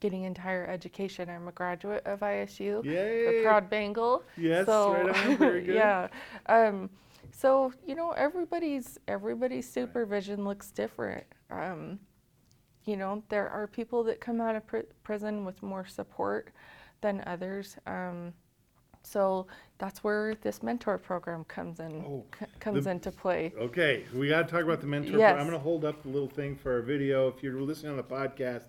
getting 0.00 0.22
into 0.22 0.40
higher 0.40 0.66
education. 0.68 1.28
I'm 1.28 1.48
a 1.48 1.52
graduate 1.52 2.06
of 2.06 2.20
ISU, 2.20 2.82
Yay! 2.82 3.40
a 3.40 3.42
proud 3.42 3.68
Bengal. 3.68 4.22
Yes, 4.38 4.64
so, 4.64 4.94
right 4.94 5.08
on, 5.14 5.36
very 5.36 5.60
good. 5.66 5.74
yeah. 5.74 6.08
Um, 6.46 6.88
so 7.32 7.74
you 7.86 7.94
know, 7.94 8.12
everybody's 8.12 8.98
everybody's 9.06 9.70
supervision 9.70 10.46
looks 10.46 10.70
different. 10.70 11.24
Um, 11.50 11.98
you 12.86 12.96
know, 12.96 13.22
there 13.28 13.50
are 13.50 13.66
people 13.66 14.02
that 14.04 14.18
come 14.18 14.40
out 14.40 14.56
of 14.56 14.66
pr- 14.66 14.88
prison 15.02 15.44
with 15.44 15.62
more 15.62 15.84
support 15.84 16.52
than 17.02 17.22
others. 17.26 17.76
Um, 17.86 18.32
so 19.06 19.46
that's 19.78 20.02
where 20.02 20.34
this 20.42 20.62
mentor 20.62 20.98
program 20.98 21.44
comes 21.44 21.78
in 21.80 22.04
Oh, 22.06 22.24
c- 22.38 22.46
comes 22.58 22.84
the- 22.84 22.90
into 22.90 23.10
play. 23.12 23.52
Okay, 23.56 24.04
we 24.14 24.28
got 24.28 24.46
to 24.48 24.52
talk 24.52 24.64
about 24.64 24.80
the 24.80 24.86
mentor. 24.86 25.12
pro- 25.12 25.20
Yes. 25.20 25.34
I'm 25.38 25.46
going 25.46 25.52
to 25.52 25.58
hold 25.62 25.84
up 25.84 26.02
the 26.02 26.08
little 26.08 26.28
thing 26.28 26.56
for 26.56 26.72
our 26.72 26.82
video. 26.82 27.28
If 27.28 27.42
you're 27.42 27.60
listening 27.60 27.92
on 27.92 27.96
the 27.96 28.02
podcast, 28.02 28.64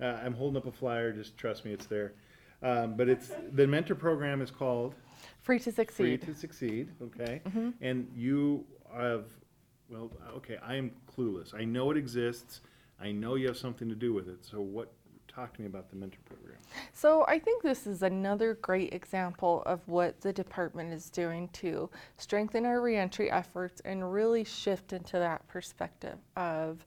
Uh, 0.00 0.18
I'm 0.24 0.32
holding 0.32 0.56
up 0.56 0.66
a 0.66 0.72
flyer, 0.72 1.12
just 1.12 1.36
trust 1.36 1.66
me, 1.66 1.74
it's 1.74 1.84
there. 1.84 2.14
Um, 2.62 2.96
but 2.96 3.10
it's, 3.10 3.32
the 3.52 3.66
mentor 3.66 3.94
program 3.94 4.40
is 4.40 4.50
called 4.50 4.94
Free 5.42 5.58
to 5.58 5.70
Succeed. 5.70 5.94
Free 6.22 6.32
to 6.32 6.34
Succeed, 6.34 6.88
okay? 7.02 7.42
Mhm. 7.44 7.74
And 7.82 8.10
you 8.14 8.64
have, 8.94 9.26
well, 9.90 10.10
okay, 10.36 10.56
I 10.62 10.76
am 10.76 10.92
clueless. 11.06 11.52
I 11.52 11.66
know 11.66 11.90
it 11.90 11.98
exists. 11.98 12.62
I 12.98 13.12
know 13.12 13.34
you 13.34 13.46
have 13.48 13.58
something 13.58 13.90
to 13.90 13.94
do 13.94 14.14
with 14.14 14.26
it. 14.28 14.42
So 14.42 14.62
what, 14.62 14.90
talk 15.30 15.54
to 15.54 15.60
me 15.60 15.66
about 15.66 15.90
the 15.90 15.96
mentor 15.96 16.18
program. 16.24 16.58
So 16.92 17.24
I 17.28 17.38
think 17.38 17.62
this 17.62 17.86
is 17.86 18.02
another 18.02 18.54
great 18.54 18.92
example 18.92 19.62
of 19.66 19.80
what 19.86 20.20
the 20.20 20.32
department 20.32 20.92
is 20.92 21.10
doing 21.10 21.48
to 21.54 21.88
strengthen 22.16 22.66
our 22.66 22.80
reentry 22.80 23.30
efforts 23.30 23.80
and 23.84 24.12
really 24.12 24.44
shift 24.44 24.92
into 24.92 25.18
that 25.18 25.46
perspective 25.48 26.18
of 26.36 26.84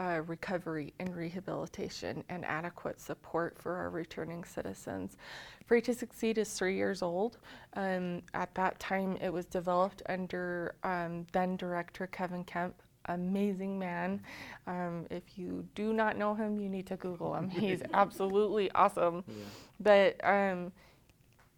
uh, 0.00 0.22
recovery 0.26 0.94
and 0.98 1.14
rehabilitation 1.14 2.24
and 2.30 2.44
adequate 2.46 2.98
support 3.00 3.58
for 3.58 3.76
our 3.76 3.90
returning 3.90 4.44
citizens. 4.44 5.16
Free 5.66 5.82
to 5.82 5.94
Succeed 5.94 6.38
is 6.38 6.52
three 6.52 6.74
years 6.74 7.02
old. 7.02 7.36
Um, 7.74 8.22
at 8.32 8.54
that 8.54 8.80
time, 8.80 9.18
it 9.20 9.30
was 9.30 9.44
developed 9.44 10.02
under 10.06 10.74
um, 10.82 11.26
then 11.32 11.56
director 11.56 12.06
Kevin 12.06 12.44
Kempf. 12.44 12.72
Amazing 13.06 13.78
man. 13.78 14.22
Um, 14.66 15.06
if 15.10 15.36
you 15.36 15.66
do 15.74 15.92
not 15.92 16.16
know 16.16 16.34
him, 16.34 16.58
you 16.58 16.68
need 16.68 16.86
to 16.86 16.96
Google 16.96 17.34
him. 17.34 17.48
He's 17.50 17.82
absolutely 17.94 18.70
awesome. 18.72 19.24
But 19.80 20.22
um, 20.24 20.72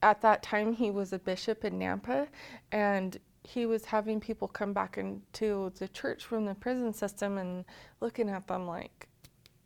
at 0.02 0.20
that 0.22 0.42
time, 0.42 0.72
he 0.72 0.90
was 0.90 1.12
a 1.12 1.18
bishop 1.18 1.64
in 1.64 1.78
Nampa, 1.78 2.28
and 2.70 3.18
he 3.44 3.66
was 3.66 3.84
having 3.84 4.20
people 4.20 4.46
come 4.48 4.72
back 4.72 4.98
into 4.98 5.72
the 5.78 5.88
church 5.88 6.24
from 6.24 6.46
the 6.46 6.54
prison 6.54 6.92
system 6.92 7.38
and 7.38 7.64
looking 8.00 8.28
at 8.28 8.46
them 8.46 8.66
like, 8.66 9.08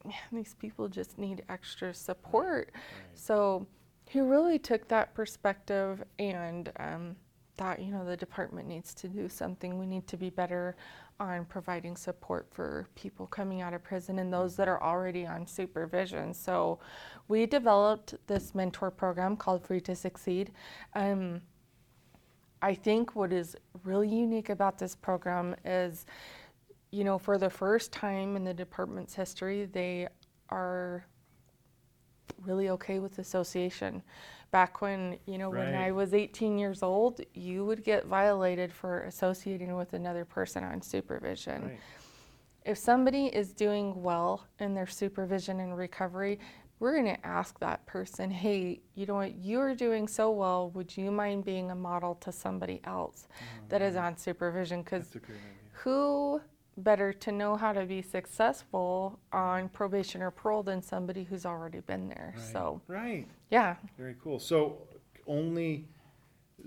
man, 0.04 0.14
these 0.33 0.54
people 0.54 0.88
just 0.88 1.18
need 1.18 1.42
extra 1.49 1.92
support. 1.92 2.73
So 3.14 3.66
he 4.09 4.21
really 4.21 4.59
took 4.59 4.88
that 4.88 5.14
perspective 5.14 6.02
and 6.18 6.73
um, 6.78 7.16
thought, 7.56 7.80
you 7.80 7.90
know, 7.90 8.04
the 8.04 8.16
department 8.16 8.68
needs 8.68 8.94
to 8.94 9.08
do 9.08 9.28
something. 9.28 9.78
We 9.78 9.86
need 9.86 10.06
to 10.08 10.16
be 10.16 10.30
better 10.30 10.76
on 11.18 11.46
providing 11.46 11.96
support 11.96 12.46
for 12.50 12.88
people 12.94 13.26
coming 13.26 13.62
out 13.62 13.72
of 13.72 13.82
prison 13.82 14.18
and 14.18 14.32
those 14.32 14.56
that 14.56 14.68
are 14.68 14.82
already 14.82 15.26
on 15.26 15.46
supervision. 15.46 16.34
So 16.34 16.78
we 17.28 17.46
developed 17.46 18.14
this 18.26 18.54
mentor 18.54 18.90
program 18.90 19.36
called 19.36 19.64
Free 19.64 19.80
to 19.82 19.94
Succeed. 19.94 20.50
Um, 20.94 21.40
I 22.60 22.75
think 22.75 23.14
what 23.14 23.32
is 23.32 23.56
really 23.84 24.08
unique 24.08 24.50
about 24.50 24.78
this 24.78 24.94
program 24.94 25.54
is, 25.64 26.04
you 26.90 27.04
know, 27.04 27.18
for 27.18 27.38
the 27.38 27.50
first 27.50 27.92
time 27.92 28.36
in 28.36 28.44
the 28.44 28.54
department's 28.54 29.14
history, 29.14 29.66
they 29.66 30.08
are 30.50 31.06
really 32.42 32.68
okay 32.70 32.98
with 32.98 33.18
association. 33.18 34.02
Back 34.56 34.80
when, 34.80 35.18
you 35.26 35.36
know, 35.36 35.50
when 35.50 35.75
I 35.75 35.92
was 35.92 36.14
18 36.14 36.56
years 36.56 36.82
old, 36.82 37.20
you 37.34 37.66
would 37.66 37.84
get 37.84 38.06
violated 38.06 38.72
for 38.72 39.02
associating 39.02 39.76
with 39.76 39.92
another 39.92 40.25
person 40.25 40.64
on 40.64 40.80
supervision. 40.80 41.62
Right. 41.62 41.80
If 42.64 42.78
somebody 42.78 43.26
is 43.26 43.52
doing 43.52 44.02
well 44.02 44.46
in 44.58 44.72
their 44.72 44.86
supervision 44.86 45.60
and 45.60 45.76
recovery, 45.76 46.38
we're 46.78 46.94
going 46.94 47.14
to 47.14 47.26
ask 47.26 47.58
that 47.60 47.84
person, 47.84 48.30
hey, 48.30 48.80
you 48.94 49.04
know 49.04 49.16
what, 49.16 49.34
you're 49.36 49.75
doing 49.75 50.08
so 50.08 50.30
well. 50.30 50.70
Would 50.70 50.96
you 50.96 51.10
mind 51.10 51.44
being 51.44 51.70
a 51.70 51.75
model 51.75 52.14
to 52.14 52.32
somebody 52.32 52.80
else 52.84 53.28
that 53.68 53.82
is 53.82 53.94
on 53.94 54.16
supervision? 54.16 54.80
Because 54.80 55.18
who 55.72 56.40
better 56.76 57.12
to 57.12 57.33
know 57.33 57.56
how 57.56 57.73
to 57.73 57.85
be 57.87 58.02
successful 58.02 59.18
on 59.33 59.68
probation 59.71 60.23
or 60.23 60.30
parole 60.30 60.62
than 60.62 60.83
somebody 60.83 61.25
who's 61.25 61.47
already 61.47 61.80
been 61.80 62.09
there? 62.09 62.35
Right. 62.37 62.45
So, 62.52 62.80
Right, 62.87 63.26
yeah. 63.50 63.76
very 63.99 64.14
cool. 64.23 64.38
So 64.38 64.78
only, 65.26 65.87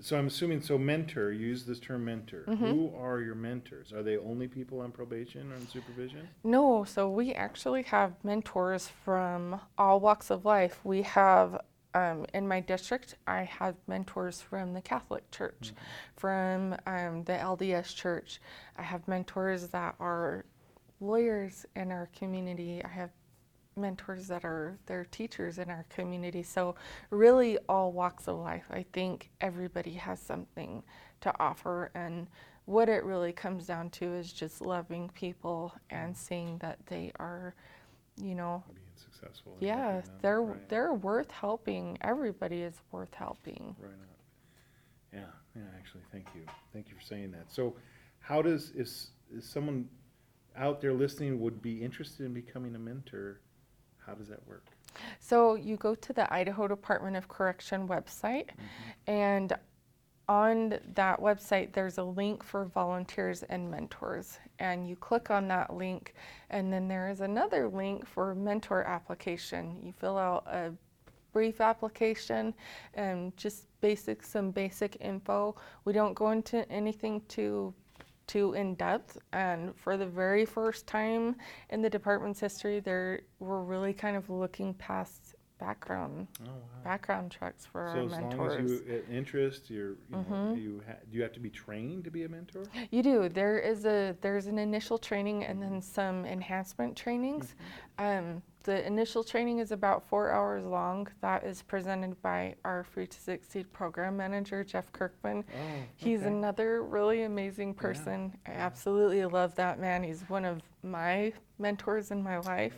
so 0.00 0.16
I'm 0.18 0.26
assuming, 0.26 0.62
so 0.62 0.78
mentor, 0.78 1.32
you 1.32 1.46
use 1.48 1.64
this 1.64 1.78
term 1.80 2.04
mentor. 2.04 2.44
Mm-hmm. 2.48 2.66
Who 2.66 2.92
are 2.98 3.20
your 3.20 3.34
mentors? 3.34 3.92
Are 3.92 4.02
they 4.02 4.16
only 4.16 4.48
people 4.48 4.80
on 4.80 4.90
probation 4.92 5.52
or 5.52 5.56
on 5.56 5.66
supervision? 5.68 6.28
No, 6.44 6.84
so 6.84 7.08
we 7.08 7.32
actually 7.32 7.82
have 7.84 8.12
mentors 8.24 8.88
from 9.04 9.60
all 9.78 10.00
walks 10.00 10.30
of 10.30 10.44
life. 10.44 10.80
We 10.84 11.02
have, 11.02 11.60
um, 11.94 12.26
in 12.34 12.46
my 12.46 12.60
district, 12.60 13.16
I 13.26 13.42
have 13.42 13.74
mentors 13.86 14.40
from 14.40 14.72
the 14.74 14.80
Catholic 14.80 15.30
Church, 15.30 15.72
from 16.16 16.74
um, 16.86 17.24
the 17.24 17.32
LDS 17.32 17.94
Church. 17.94 18.40
I 18.76 18.82
have 18.82 19.06
mentors 19.08 19.68
that 19.68 19.94
are 19.98 20.44
lawyers 21.00 21.66
in 21.76 21.90
our 21.90 22.08
community. 22.16 22.82
I 22.84 22.88
have 22.88 23.10
mentors 23.76 24.28
that 24.28 24.44
are 24.44 24.78
their 24.86 25.04
teachers 25.04 25.58
in 25.58 25.70
our 25.70 25.86
community. 25.88 26.42
So 26.42 26.74
really 27.10 27.58
all 27.68 27.92
walks 27.92 28.28
of 28.28 28.36
life. 28.36 28.66
I 28.70 28.84
think 28.92 29.30
everybody 29.40 29.92
has 29.94 30.20
something 30.20 30.82
to 31.22 31.34
offer 31.40 31.90
and 31.94 32.26
what 32.66 32.88
it 32.88 33.04
really 33.04 33.32
comes 33.32 33.66
down 33.66 33.90
to 33.90 34.04
is 34.14 34.32
just 34.32 34.60
loving 34.60 35.10
people 35.14 35.74
and 35.90 36.16
seeing 36.16 36.58
that 36.58 36.78
they 36.86 37.10
are, 37.18 37.54
you 38.22 38.34
know, 38.34 38.62
Being 38.68 38.80
successful. 38.96 39.56
yeah, 39.60 40.02
they're 40.22 40.42
right. 40.42 40.68
they're 40.68 40.94
worth 40.94 41.30
helping. 41.30 41.98
Everybody 42.00 42.62
is 42.62 42.74
worth 42.92 43.14
helping. 43.14 43.74
Right 43.78 43.92
on. 43.92 44.10
Yeah, 45.12 45.20
yeah, 45.56 45.62
actually, 45.76 46.02
thank 46.12 46.26
you. 46.34 46.42
Thank 46.72 46.88
you 46.88 46.94
for 46.94 47.02
saying 47.02 47.32
that. 47.32 47.52
So 47.52 47.74
how 48.20 48.42
does, 48.42 48.70
is, 48.70 49.10
is 49.34 49.44
someone 49.44 49.88
out 50.56 50.80
there 50.80 50.92
listening 50.92 51.40
would 51.40 51.60
be 51.60 51.82
interested 51.82 52.26
in 52.26 52.32
becoming 52.32 52.74
a 52.76 52.78
mentor? 52.78 53.40
How 54.06 54.14
does 54.14 54.28
that 54.28 54.46
work? 54.46 54.66
So 55.18 55.54
you 55.54 55.76
go 55.76 55.94
to 55.94 56.12
the 56.12 56.32
Idaho 56.32 56.68
Department 56.68 57.16
of 57.16 57.28
Correction 57.28 57.86
website, 57.88 58.46
mm-hmm. 58.46 59.10
and 59.10 59.52
on 60.30 60.78
that 60.94 61.20
website, 61.20 61.72
there's 61.72 61.98
a 61.98 62.04
link 62.04 62.44
for 62.44 62.64
volunteers 62.66 63.42
and 63.42 63.68
mentors. 63.68 64.38
And 64.60 64.88
you 64.88 64.94
click 64.94 65.28
on 65.28 65.48
that 65.48 65.74
link, 65.74 66.14
and 66.50 66.72
then 66.72 66.86
there 66.86 67.10
is 67.10 67.20
another 67.20 67.68
link 67.68 68.06
for 68.06 68.32
mentor 68.36 68.84
application. 68.84 69.76
You 69.82 69.92
fill 69.92 70.16
out 70.16 70.46
a 70.46 70.72
brief 71.32 71.60
application 71.60 72.54
and 72.94 73.36
just 73.36 73.66
basic 73.80 74.22
some 74.22 74.52
basic 74.52 74.96
info. 75.00 75.56
We 75.84 75.92
don't 75.92 76.14
go 76.14 76.30
into 76.30 76.70
anything 76.70 77.22
too 77.26 77.74
too 78.28 78.52
in 78.52 78.76
depth. 78.76 79.18
And 79.32 79.74
for 79.74 79.96
the 79.96 80.06
very 80.06 80.44
first 80.44 80.86
time 80.86 81.34
in 81.70 81.82
the 81.82 81.90
department's 81.90 82.38
history, 82.38 82.78
there 82.78 83.22
we're 83.40 83.62
really 83.62 83.92
kind 83.92 84.16
of 84.16 84.30
looking 84.30 84.74
past 84.74 85.34
background 85.60 86.26
Oh, 86.42 86.46
wow. 86.48 86.54
background 86.82 87.30
checks 87.30 87.66
for 87.66 87.90
So 87.92 87.98
our 88.00 88.04
as 88.06 88.12
long 88.38 88.46
as 88.48 88.70
you, 88.70 88.82
uh, 89.08 89.12
interest, 89.12 89.68
you're, 89.70 89.90
you 89.90 89.96
know, 90.16 90.18
Mhm. 90.30 90.60
you 90.60 90.82
ha, 90.86 90.94
do 91.10 91.16
you 91.16 91.22
have 91.22 91.32
to 91.34 91.40
be 91.40 91.50
trained 91.50 92.04
to 92.04 92.10
be 92.10 92.24
a 92.24 92.28
mentor? 92.28 92.64
You 92.90 93.02
do. 93.02 93.28
There 93.28 93.58
is 93.58 93.84
a 93.84 94.16
there's 94.20 94.46
an 94.46 94.58
initial 94.58 94.98
training 94.98 95.44
and 95.44 95.62
then 95.62 95.80
some 95.82 96.24
enhancement 96.24 96.96
trainings. 96.96 97.54
Um, 97.98 98.42
the 98.62 98.86
initial 98.86 99.24
training 99.24 99.58
is 99.58 99.72
about 99.72 100.02
four 100.06 100.30
hours 100.30 100.64
long. 100.64 101.08
That 101.20 101.44
is 101.44 101.62
presented 101.62 102.20
by 102.22 102.56
our 102.64 102.84
Free 102.84 103.06
to 103.06 103.18
Succeed 103.18 103.72
program 103.72 104.16
manager 104.16 104.62
Jeff 104.64 104.92
Kirkman. 104.92 105.44
Oh, 105.54 105.58
He's 105.96 106.22
another 106.22 106.82
really 106.82 107.22
amazing 107.22 107.72
person. 107.74 108.36
I 108.46 108.52
yeah. 108.52 108.66
absolutely 108.66 109.24
love 109.24 109.54
that 109.56 109.78
man. 109.78 110.02
He's 110.02 110.22
one 110.28 110.44
of 110.44 110.60
my 110.82 111.32
mentors 111.58 112.10
in 112.10 112.22
my 112.22 112.38
life. 112.38 112.76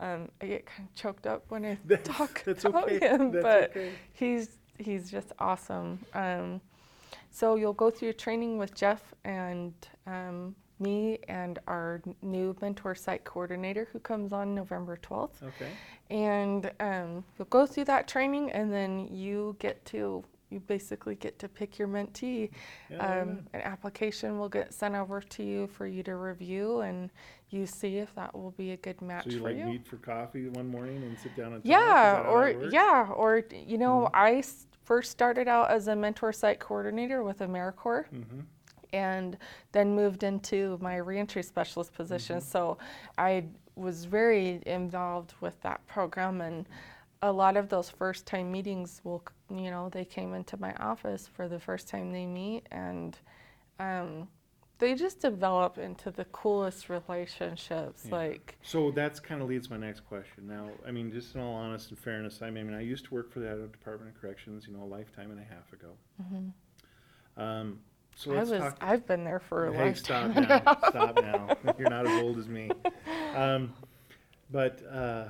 Um, 0.00 0.30
I 0.40 0.46
get 0.46 0.66
kind 0.66 0.88
of 0.88 0.94
choked 0.94 1.26
up 1.26 1.44
when 1.50 1.64
I 1.64 1.78
That's- 1.84 2.16
talk 2.16 2.42
that's 2.44 2.64
about 2.64 2.84
okay. 2.84 2.98
him, 2.98 3.30
That's 3.32 3.42
but 3.42 3.70
okay. 3.70 3.92
he's 4.12 4.58
he's 4.78 5.10
just 5.10 5.32
awesome. 5.38 5.98
Um, 6.14 6.60
so 7.30 7.54
you'll 7.56 7.74
go 7.74 7.90
through 7.90 8.14
training 8.14 8.58
with 8.58 8.74
Jeff 8.74 9.14
and 9.24 9.74
um, 10.06 10.54
me 10.80 11.18
and 11.28 11.58
our 11.68 12.00
new 12.22 12.56
mentor 12.62 12.94
site 12.94 13.22
coordinator 13.24 13.86
who 13.92 13.98
comes 14.00 14.32
on 14.32 14.54
November 14.54 14.96
12th. 15.02 15.42
Okay, 15.42 15.70
And 16.08 16.70
um, 16.80 17.22
you'll 17.38 17.46
go 17.50 17.66
through 17.66 17.84
that 17.84 18.08
training 18.08 18.50
and 18.52 18.72
then 18.72 19.06
you 19.14 19.54
get 19.60 19.84
to, 19.86 20.24
you 20.50 20.60
basically 20.60 21.14
get 21.14 21.38
to 21.38 21.48
pick 21.48 21.78
your 21.78 21.88
mentee. 21.88 22.50
Yeah, 22.90 22.96
um, 23.20 23.28
not? 23.28 23.38
an 23.54 23.60
application 23.62 24.38
will 24.38 24.48
get 24.48 24.74
sent 24.74 24.94
over 24.94 25.20
to 25.20 25.42
you 25.42 25.66
for 25.68 25.86
you 25.86 26.02
to 26.02 26.16
review 26.16 26.80
and 26.80 27.10
you 27.50 27.66
see 27.66 27.98
if 27.98 28.14
that 28.16 28.34
will 28.36 28.50
be 28.52 28.72
a 28.72 28.76
good 28.76 29.00
match 29.00 29.24
so 29.24 29.30
you 29.30 29.38
for 29.38 29.44
like 29.44 29.56
you. 29.56 29.64
meet 29.64 29.86
for 29.86 29.96
coffee 29.96 30.48
one 30.48 30.68
morning 30.68 31.02
and 31.02 31.18
sit 31.18 31.36
down 31.36 31.52
and 31.54 31.62
talk? 31.64 31.70
Yeah, 31.70 32.22
or 32.28 32.50
yeah, 32.70 33.08
or 33.14 33.44
you 33.52 33.78
know, 33.78 34.02
Mhm. 34.06 34.10
I 34.14 34.34
s- 34.36 34.66
first 34.84 35.10
started 35.12 35.46
out 35.48 35.70
as 35.70 35.88
a 35.88 35.96
mentor 35.96 36.32
site 36.32 36.58
coordinator 36.60 37.22
with 37.22 37.38
AmeriCorps, 37.38 38.10
Mhm. 38.12 38.44
and 38.92 39.38
then 39.72 39.94
moved 39.94 40.22
into 40.24 40.78
my 40.80 40.96
reentry 40.96 41.42
specialist 41.44 41.92
position. 41.92 42.38
Mm-hmm. 42.38 42.48
So 42.48 42.78
I 43.18 43.44
was 43.76 44.04
very 44.04 44.62
involved 44.66 45.34
with 45.40 45.60
that 45.62 45.84
program, 45.86 46.40
and 46.40 46.68
a 47.22 47.30
lot 47.32 47.56
of 47.56 47.68
those 47.68 47.90
first 47.90 48.26
time 48.26 48.50
meetings 48.50 49.00
will, 49.04 49.22
you 49.50 49.70
know, 49.70 49.88
they 49.90 50.04
came 50.04 50.34
into 50.34 50.56
my 50.58 50.72
office 50.74 51.28
for 51.34 51.48
the 51.48 51.58
first 51.60 51.88
time 51.88 52.12
they 52.12 52.26
meet, 52.26 52.66
and 52.70 53.18
um, 53.78 54.28
they 54.78 54.94
just 54.94 55.20
develop 55.20 55.76
into 55.76 56.10
the 56.10 56.24
coolest 56.26 56.88
relationships. 56.88 58.06
Yeah. 58.08 58.16
Like, 58.16 58.56
So 58.62 58.90
that's 58.90 59.20
kind 59.20 59.42
of 59.42 59.48
leads 59.48 59.68
my 59.68 59.76
next 59.76 60.00
question. 60.00 60.46
Now, 60.46 60.70
I 60.86 60.90
mean, 60.90 61.12
just 61.12 61.34
in 61.34 61.40
all 61.42 61.54
honesty 61.54 61.90
and 61.90 61.98
fairness, 61.98 62.40
I 62.40 62.50
mean, 62.50 62.72
I 62.72 62.80
used 62.80 63.04
to 63.06 63.14
work 63.14 63.30
for 63.30 63.40
the 63.40 63.48
Idaho 63.50 63.66
Department 63.66 64.14
of 64.14 64.20
Corrections, 64.20 64.66
you 64.66 64.72
know, 64.74 64.82
a 64.82 64.86
lifetime 64.86 65.30
and 65.30 65.40
a 65.40 65.44
half 65.44 65.70
ago. 65.74 65.88
Um, 67.36 67.80
so 68.16 68.30
Mm-hmm. 68.30 68.38
I 68.38 68.42
was, 68.42 68.50
talk. 68.50 68.76
I've 68.80 69.06
been 69.06 69.24
there 69.24 69.40
for 69.40 69.68
a 69.68 69.72
hey, 69.76 69.94
stop 69.94 70.34
lifetime. 70.36 70.64
now! 70.64 70.78
stop 70.88 71.16
now! 71.16 71.56
You're 71.78 71.90
not 71.90 72.06
as 72.06 72.22
old 72.22 72.38
as 72.38 72.48
me. 72.48 72.70
Um, 73.34 73.72
but 74.50 74.82
uh, 74.90 75.24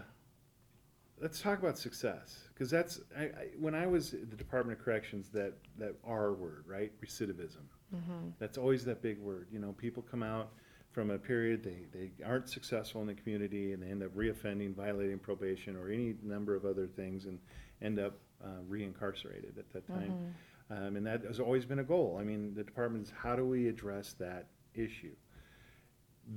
let's 1.20 1.40
talk 1.40 1.58
about 1.58 1.78
success, 1.78 2.48
because 2.54 2.70
that's 2.70 3.00
I, 3.16 3.22
I, 3.22 3.30
when 3.58 3.74
I 3.74 3.86
was 3.86 4.14
at 4.14 4.30
the 4.30 4.36
Department 4.36 4.78
of 4.78 4.84
Corrections. 4.84 5.28
That 5.30 5.54
that 5.78 5.94
R 6.04 6.32
word, 6.32 6.64
right? 6.66 6.92
Recidivism. 7.00 7.64
Mhm. 7.94 8.32
That's 8.38 8.58
always 8.58 8.84
that 8.84 9.02
big 9.02 9.18
word. 9.18 9.48
You 9.52 9.58
know, 9.58 9.72
people 9.72 10.02
come 10.02 10.22
out 10.22 10.52
from 10.90 11.10
a 11.10 11.18
period 11.18 11.62
they, 11.62 11.86
they 11.96 12.10
aren't 12.24 12.48
successful 12.48 13.00
in 13.00 13.06
the 13.06 13.14
community 13.14 13.72
and 13.72 13.82
they 13.82 13.88
end 13.88 14.02
up 14.02 14.10
reoffending, 14.14 14.74
violating 14.74 15.18
probation 15.18 15.76
or 15.76 15.88
any 15.88 16.16
number 16.22 16.54
of 16.56 16.64
other 16.64 16.86
things 16.88 17.26
and 17.26 17.38
end 17.80 17.98
up 18.00 18.18
uh, 18.44 18.60
re-incarcerated 18.68 19.56
at 19.56 19.72
that 19.72 19.86
time. 19.86 20.34
Mm-hmm. 20.70 20.86
Um, 20.86 20.96
and 20.96 21.06
that 21.06 21.22
has 21.24 21.40
always 21.40 21.64
been 21.64 21.80
a 21.80 21.84
goal. 21.84 22.18
I 22.20 22.24
mean, 22.24 22.54
the 22.54 22.64
department 22.64 23.06
is 23.06 23.12
how 23.16 23.36
do 23.36 23.44
we 23.44 23.68
address 23.68 24.14
that 24.18 24.46
issue? 24.74 25.14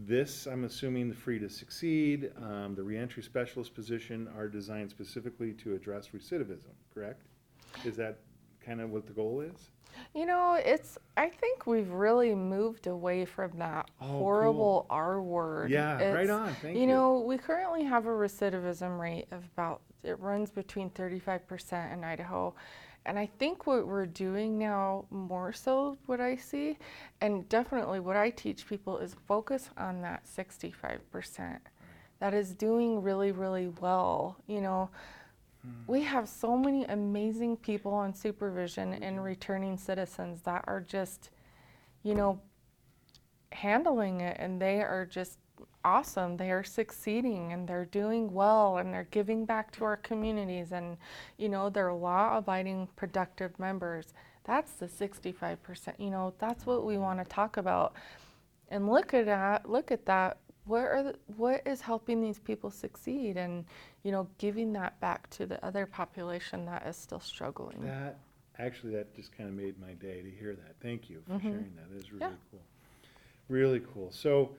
This, 0.02 0.48
I'm 0.48 0.64
assuming, 0.64 1.08
the 1.08 1.14
Free 1.14 1.38
to 1.38 1.48
Succeed, 1.48 2.32
um, 2.42 2.74
the 2.76 2.82
reentry 2.82 3.22
specialist 3.22 3.76
position 3.76 4.28
are 4.36 4.48
designed 4.48 4.90
specifically 4.90 5.54
to 5.54 5.76
address 5.76 6.10
recidivism, 6.10 6.72
correct? 6.94 7.22
Is 7.86 7.96
that 7.98 8.18
kind 8.66 8.82
of 8.82 8.90
what 8.90 9.06
the 9.06 9.14
goal 9.14 9.42
is? 9.42 9.70
You 10.16 10.26
know, 10.26 10.56
it's. 10.60 10.98
I 11.18 11.30
think 11.30 11.68
we've 11.68 11.92
really 11.92 12.34
moved 12.34 12.88
away 12.88 13.26
from 13.26 13.52
that 13.60 13.92
Oh, 14.02 14.08
cool. 14.08 14.18
horrible 14.18 14.86
R 14.90 15.22
word. 15.22 15.70
Yeah, 15.70 16.12
right 16.12 16.30
on, 16.30 16.52
thank 16.56 16.74
you 16.76 16.82
you. 16.82 16.88
know, 16.88 17.20
we 17.20 17.38
currently 17.38 17.84
have 17.84 18.08
a 18.08 18.10
recidivism 18.10 19.00
rate 19.00 19.28
of 19.32 19.44
about. 19.56 19.82
It 20.04 20.20
runs 20.20 20.50
between 20.50 20.90
35% 20.90 21.94
in 21.94 22.04
Idaho, 22.04 22.56
and 23.06 23.20
I 23.20 23.26
think 23.26 23.68
what 23.68 23.88
we're 23.88 24.06
doing 24.06 24.58
now, 24.58 25.06
more 25.10 25.52
so, 25.52 25.98
what 26.06 26.22
I 26.22 26.36
see, 26.36 26.78
and 27.22 27.48
definitely 27.50 28.00
what 28.00 28.16
I 28.16 28.30
teach 28.30 28.68
people 28.68 28.98
is 28.98 29.16
focus 29.28 29.70
on 29.78 30.02
that 30.02 30.24
65%. 30.26 31.60
That 32.20 32.34
is 32.34 32.54
doing 32.54 33.02
really, 33.02 33.32
really 33.32 33.68
well. 33.82 34.38
You 34.48 34.62
know, 34.62 34.90
hmm. 35.62 35.72
we 35.86 36.02
have 36.04 36.30
so 36.30 36.58
many 36.58 36.86
amazing 36.86 37.58
people 37.58 37.94
on 37.94 38.14
supervision 38.14 38.94
and 38.94 39.22
returning 39.22 39.78
citizens 39.78 40.42
that 40.44 40.64
are 40.68 40.80
just, 40.80 41.30
you 42.04 42.16
know, 42.16 42.40
handling 43.52 44.22
it 44.22 44.38
and 44.40 44.62
they 44.62 44.82
are 44.82 45.06
just 45.06 45.38
awesome. 45.86 46.38
They 46.38 46.52
are 46.52 46.64
succeeding 46.64 47.52
and 47.54 47.68
they're 47.68 47.86
doing 47.86 48.34
well 48.34 48.78
and 48.78 48.94
they're 48.94 49.08
giving 49.12 49.46
back 49.46 49.72
to 49.74 49.84
our 49.86 49.98
communities 49.98 50.72
and, 50.72 50.98
you 51.38 51.50
know, 51.50 51.70
they're 51.70 51.94
law 51.94 52.38
abiding, 52.38 52.88
productive 52.96 53.58
members. 53.60 54.14
That's 54.46 54.74
the 54.74 54.88
65%. 54.88 55.94
You 56.00 56.10
know, 56.10 56.34
that's 56.40 56.66
what 56.66 56.86
we 56.86 56.98
want 56.98 57.20
to 57.20 57.26
talk 57.26 57.58
about. 57.58 57.94
And 58.70 58.90
look 58.90 59.14
at 59.14 59.26
that, 59.26 59.70
look 59.70 59.92
at 59.92 60.06
that. 60.06 60.38
What 60.66 60.84
are 60.84 61.04
the, 61.04 61.16
what 61.36 61.62
is 61.66 61.82
helping 61.82 62.22
these 62.22 62.40
people 62.40 62.72
succeed 62.72 63.36
and, 63.36 63.66
you 64.04 64.12
know, 64.12 64.28
giving 64.38 64.72
that 64.74 64.98
back 65.02 65.30
to 65.32 65.46
the 65.46 65.64
other 65.66 65.86
population 65.86 66.66
that 66.66 66.88
is 66.88 66.96
still 66.96 67.20
struggling. 67.20 67.82
That, 67.82 68.18
actually, 68.58 68.94
that 68.94 69.14
just 69.14 69.36
kind 69.38 69.50
of 69.50 69.56
made 69.56 69.78
my 69.80 69.94
day 69.94 70.22
to 70.22 70.30
hear 70.32 70.56
that. 70.56 70.76
Thank 70.82 71.10
you 71.10 71.22
for 71.28 71.34
Mhm. 71.34 71.42
sharing 71.42 71.76
that. 71.76 71.90
That 71.90 71.98
is 71.98 72.12
really 72.14 72.26
Yeah. 72.32 72.38
cool. 72.52 72.62
Really 73.50 73.82
cool. 73.94 74.10
So, 74.12 74.56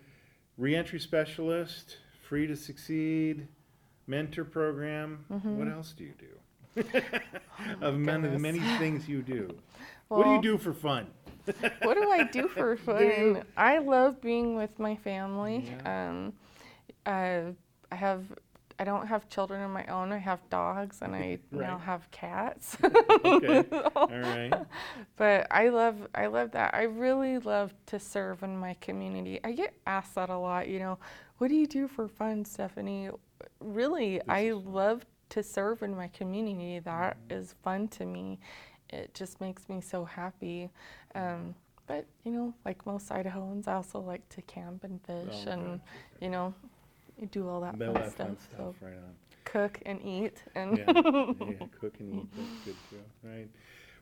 reentry 0.58 0.98
specialist, 1.00 1.98
free 2.28 2.46
to 2.46 2.56
succeed, 2.56 3.46
mentor 4.06 4.44
program. 4.44 5.24
What 5.28 5.42
Mhm. 5.42 5.72
else 5.72 5.92
do 5.92 6.04
you 6.04 6.14
do? 6.18 6.82
of 7.80 7.96
many, 7.98 8.28
the 8.28 8.38
many 8.38 8.58
things 8.78 9.08
you 9.08 9.22
do. 9.22 9.56
what 10.08 10.24
do 10.24 10.30
you 10.30 10.42
do 10.42 10.58
for 10.58 10.72
fun? 10.72 11.06
what 11.82 11.94
do 11.94 12.10
I 12.10 12.24
do 12.24 12.48
for 12.48 12.74
Do 12.74 12.82
fun? 12.82 13.44
I 13.56 13.78
love 13.78 14.20
being 14.20 14.56
with 14.56 14.78
my 14.78 14.96
family. 14.96 15.66
Yeah. 15.84 16.08
Um, 16.08 16.32
I 17.06 17.54
have. 17.94 18.24
I 18.78 18.84
don't 18.84 19.06
have 19.06 19.28
children 19.28 19.62
of 19.62 19.70
my 19.70 19.84
own. 19.86 20.12
I 20.12 20.18
have 20.18 20.40
dogs, 20.50 20.98
and 21.02 21.14
I 21.14 21.38
now 21.52 21.78
have 21.78 22.10
cats. 22.10 22.76
Okay. 23.24 23.64
All 23.96 24.08
right. 24.08 24.52
But 25.16 25.46
I 25.50 25.68
love. 25.68 26.08
I 26.14 26.26
love 26.26 26.50
that. 26.52 26.74
I 26.74 26.82
really 26.84 27.38
love 27.38 27.72
to 27.86 27.98
serve 28.00 28.42
in 28.42 28.56
my 28.58 28.74
community. 28.80 29.40
I 29.44 29.52
get 29.52 29.74
asked 29.86 30.14
that 30.16 30.30
a 30.30 30.36
lot. 30.38 30.68
You 30.68 30.78
know, 30.80 30.98
what 31.38 31.48
do 31.48 31.54
you 31.54 31.66
do 31.66 31.86
for 31.88 32.08
fun, 32.08 32.44
Stephanie? 32.44 33.10
Really, 33.60 34.18
This 34.18 34.24
I 34.28 34.50
love 34.52 35.04
to 35.30 35.42
serve 35.42 35.82
in 35.82 35.96
my 35.96 36.08
community. 36.08 36.78
That 36.80 37.16
Mhm. 37.28 37.32
is 37.40 37.54
fun 37.62 37.88
to 37.88 38.04
me. 38.06 38.38
It 38.90 39.14
just 39.14 39.40
makes 39.40 39.68
me 39.68 39.80
so 39.80 40.04
happy. 40.04 40.70
Um, 41.14 41.54
but 41.86 42.06
you 42.24 42.32
know, 42.32 42.54
like 42.64 42.84
most 42.86 43.08
Idahoans, 43.10 43.68
I 43.68 43.74
also 43.74 44.00
like 44.00 44.26
to 44.30 44.42
camp 44.42 44.84
and 44.84 45.00
fish, 45.02 45.44
Oh, 45.46 45.50
and 45.50 45.80
you 46.20 46.30
know, 46.30 46.54
you 47.20 47.26
do 47.26 47.48
all 47.48 47.60
that 47.60 47.78
fun 47.78 48.10
stuff. 48.10 48.16
fun 48.16 48.36
So 48.56 48.74
right 48.80 48.94
cook 49.44 49.80
and 49.86 50.02
eat, 50.02 50.42
and 50.54 50.76
yeah, 50.76 50.84
yeah, 50.92 51.66
cook 51.80 51.94
and 52.00 52.14
eat. 52.14 52.28
That's 52.36 52.64
good 52.64 52.76
too, 52.90 53.28
right? 53.28 53.48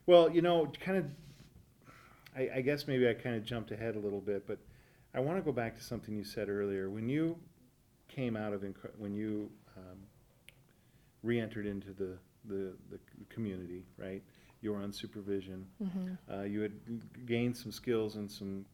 Well, 0.07 0.31
you 0.31 0.43
know, 0.43 0.73
kind 0.81 0.99
of. 0.99 1.05
I, 2.35 2.49
I 2.57 2.61
guess 2.63 2.87
maybe 2.89 3.07
I 3.07 3.13
kind 3.13 3.37
of 3.37 3.45
jumped 3.45 3.71
ahead 3.73 3.95
a 3.95 3.99
little 3.99 4.21
bit, 4.21 4.47
but 4.47 4.59
I 5.15 5.21
want 5.21 5.37
to 5.37 5.43
go 5.43 5.53
back 5.53 5.77
to 5.77 5.83
something 5.83 6.17
you 6.17 6.25
said 6.25 6.49
earlier. 6.49 6.89
When 6.89 7.07
you 7.09 7.37
came 8.09 8.37
out 8.37 8.55
of 8.55 8.63
inc- 8.63 8.97
when 8.97 9.13
you 9.13 9.51
um, 9.77 9.99
re-entered 11.23 11.67
into 11.67 11.93
the, 11.93 12.17
the 12.47 12.73
the 12.91 12.99
community, 13.29 13.85
right? 13.99 14.23
You 14.63 14.73
were 14.73 14.79
on 14.79 14.93
supervision. 14.93 15.67
Mhm. 15.83 16.19
Uh, 16.33 16.43
you 16.45 16.61
had 16.63 16.73
gained 17.27 17.57
some 17.57 17.73
skills 17.73 18.17
and 18.17 18.31
some 18.31 18.65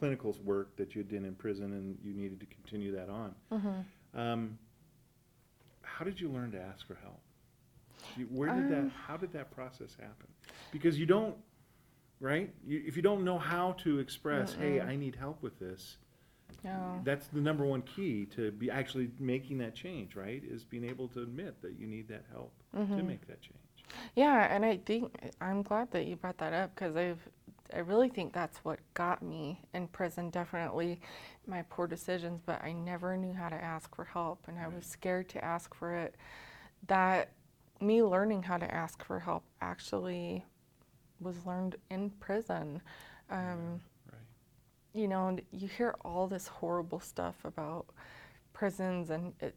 clinical 0.00 0.34
work 0.44 0.74
that 0.76 0.94
you 0.94 1.02
had 1.02 1.10
done 1.10 1.24
in 1.26 1.34
prison, 1.34 1.72
and 1.74 1.98
you 2.02 2.14
needed 2.14 2.40
to 2.40 2.46
continue 2.46 2.90
that 2.96 3.08
on. 3.10 3.34
Mhm. 3.52 3.84
Um, 4.14 4.58
how 5.82 6.04
did 6.04 6.18
you 6.18 6.30
learn 6.30 6.50
to 6.52 6.60
ask 6.60 6.86
for 6.86 6.94
help? 6.96 7.20
Where 8.30 8.48
did 8.52 8.68
that? 8.70 8.80
Um, 8.80 8.90
How 8.90 9.16
did 9.18 9.30
that 9.32 9.50
process 9.50 9.94
happen? 9.94 10.26
Because 10.72 10.98
you 10.98 11.06
don't, 11.06 11.36
right? 12.18 12.52
You, 12.66 12.82
if 12.86 12.96
you 12.96 13.02
don't 13.02 13.24
know 13.24 13.38
how 13.38 13.72
to 13.84 13.98
express, 13.98 14.54
"Hey, 14.54 14.78
Mm-mm. 14.78 14.88
I 14.88 14.96
need 14.96 15.14
help 15.14 15.42
with 15.42 15.58
this," 15.58 15.98
No. 16.64 17.00
that's 17.04 17.28
the 17.28 17.40
number 17.40 17.64
one 17.64 17.82
key 17.82 18.24
to 18.26 18.50
be 18.52 18.70
actually 18.70 19.10
making 19.20 19.58
that 19.58 19.74
change. 19.74 20.16
Right? 20.16 20.42
Is 20.42 20.64
being 20.64 20.84
able 20.84 21.08
to 21.08 21.22
admit 21.22 21.60
that 21.60 21.78
you 21.78 21.86
need 21.86 22.08
that 22.08 22.24
help 22.32 22.52
to 22.72 22.78
Mhm. 22.78 23.06
make 23.06 23.26
that 23.26 23.40
change. 23.42 23.58
Yeah, 24.16 24.52
and 24.54 24.64
I 24.64 24.78
think 24.78 25.12
I'm 25.40 25.62
glad 25.62 25.90
that 25.92 26.06
you 26.06 26.16
brought 26.16 26.38
that 26.38 26.52
up 26.52 26.74
because 26.74 26.96
I've 26.96 27.28
I 27.74 27.78
really 27.80 28.08
think 28.08 28.32
that's 28.32 28.58
what 28.64 28.78
got 28.94 29.22
me 29.22 29.60
in 29.74 29.88
prison. 29.88 30.30
Definitely 30.30 31.00
my 31.46 31.62
poor 31.62 31.86
decisions, 31.86 32.40
but 32.44 32.62
I 32.62 32.72
never 32.72 33.16
knew 33.16 33.32
how 33.32 33.48
to 33.48 33.56
ask 33.56 33.94
for 33.94 34.04
help, 34.04 34.46
and 34.48 34.58
I 34.58 34.68
was 34.68 34.84
scared 34.86 35.28
to 35.30 35.44
ask 35.44 35.74
for 35.74 35.94
it. 35.94 36.16
That 36.86 37.30
me 37.80 38.02
learning 38.02 38.42
how 38.44 38.58
to 38.58 38.72
ask 38.74 39.04
for 39.04 39.20
help 39.20 39.44
actually 39.60 40.44
was 41.20 41.46
learned 41.46 41.76
in 41.90 42.10
prison. 42.10 42.80
Um, 43.30 43.80
Right. 44.10 44.20
you 44.92 45.08
know, 45.08 45.28
and 45.28 45.42
you 45.52 45.68
hear 45.68 45.94
all 46.04 46.26
this 46.26 46.48
horrible 46.48 47.00
stuff 47.00 47.36
about 47.44 47.86
prisons, 48.52 49.10
and 49.10 49.32
it 49.40 49.54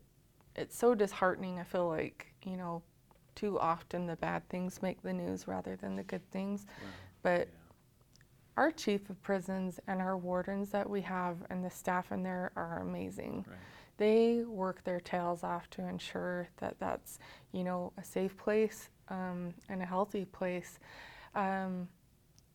it's 0.56 0.78
so 0.78 0.94
disheartening. 0.94 1.60
I 1.60 1.64
feel 1.64 1.88
like 1.88 2.28
you 2.44 2.58
know, 2.58 2.84
too 3.36 3.60
often 3.60 4.06
the 4.06 4.16
bad 4.18 4.48
things 4.50 4.82
make 4.82 5.02
the 5.02 5.14
news 5.14 5.48
rather 5.48 5.76
than 5.76 5.96
the 5.96 6.04
good 6.04 6.30
things. 6.32 6.66
Wow. 6.82 6.88
But 7.24 7.40
Yeah. 7.40 7.46
Our 8.58 8.72
chief 8.72 9.10
of 9.10 9.22
prisons 9.24 9.80
and 9.88 10.02
our 10.02 10.18
wardens 10.18 10.70
that 10.70 10.90
we 10.90 11.02
have 11.02 11.38
and 11.50 11.64
the 11.64 11.70
staff 11.70 12.12
in 12.12 12.24
there 12.24 12.52
are 12.56 12.80
amazing. 12.82 13.46
Right. 13.48 13.58
They 13.98 14.44
work 14.44 14.84
their 14.84 15.00
tails 15.00 15.44
off 15.44 15.70
to 15.72 15.88
ensure 15.88 16.48
that 16.58 16.80
that's 16.80 17.20
you 17.52 17.64
know 17.64 17.94
a 17.98 18.04
safe 18.04 18.36
place 18.38 18.90
um, 19.10 19.54
and 19.70 19.82
a 19.82 19.86
healthy 19.86 20.26
place. 20.26 20.80
Um, 21.36 21.88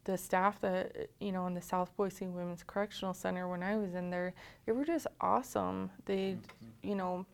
the 0.04 0.16
staff 0.16 0.60
that 0.62 1.10
you 1.20 1.32
know 1.32 1.46
in 1.46 1.54
the 1.54 1.60
South 1.62 1.94
Boise 1.96 2.26
Women's 2.26 2.62
Correctional 2.62 3.14
Center 3.14 3.48
when 3.48 3.62
I 3.62 3.76
was 3.76 3.94
in 3.94 4.10
there, 4.10 4.34
they 4.66 4.72
were 4.72 4.84
just 4.84 5.06
awesome. 5.20 5.90
They, 6.06 6.36
Mhm. 6.36 6.38
you 6.82 6.94
know, 6.94 7.26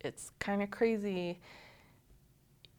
it's 0.00 0.30
kind 0.38 0.62
of 0.62 0.70
crazy 0.70 1.38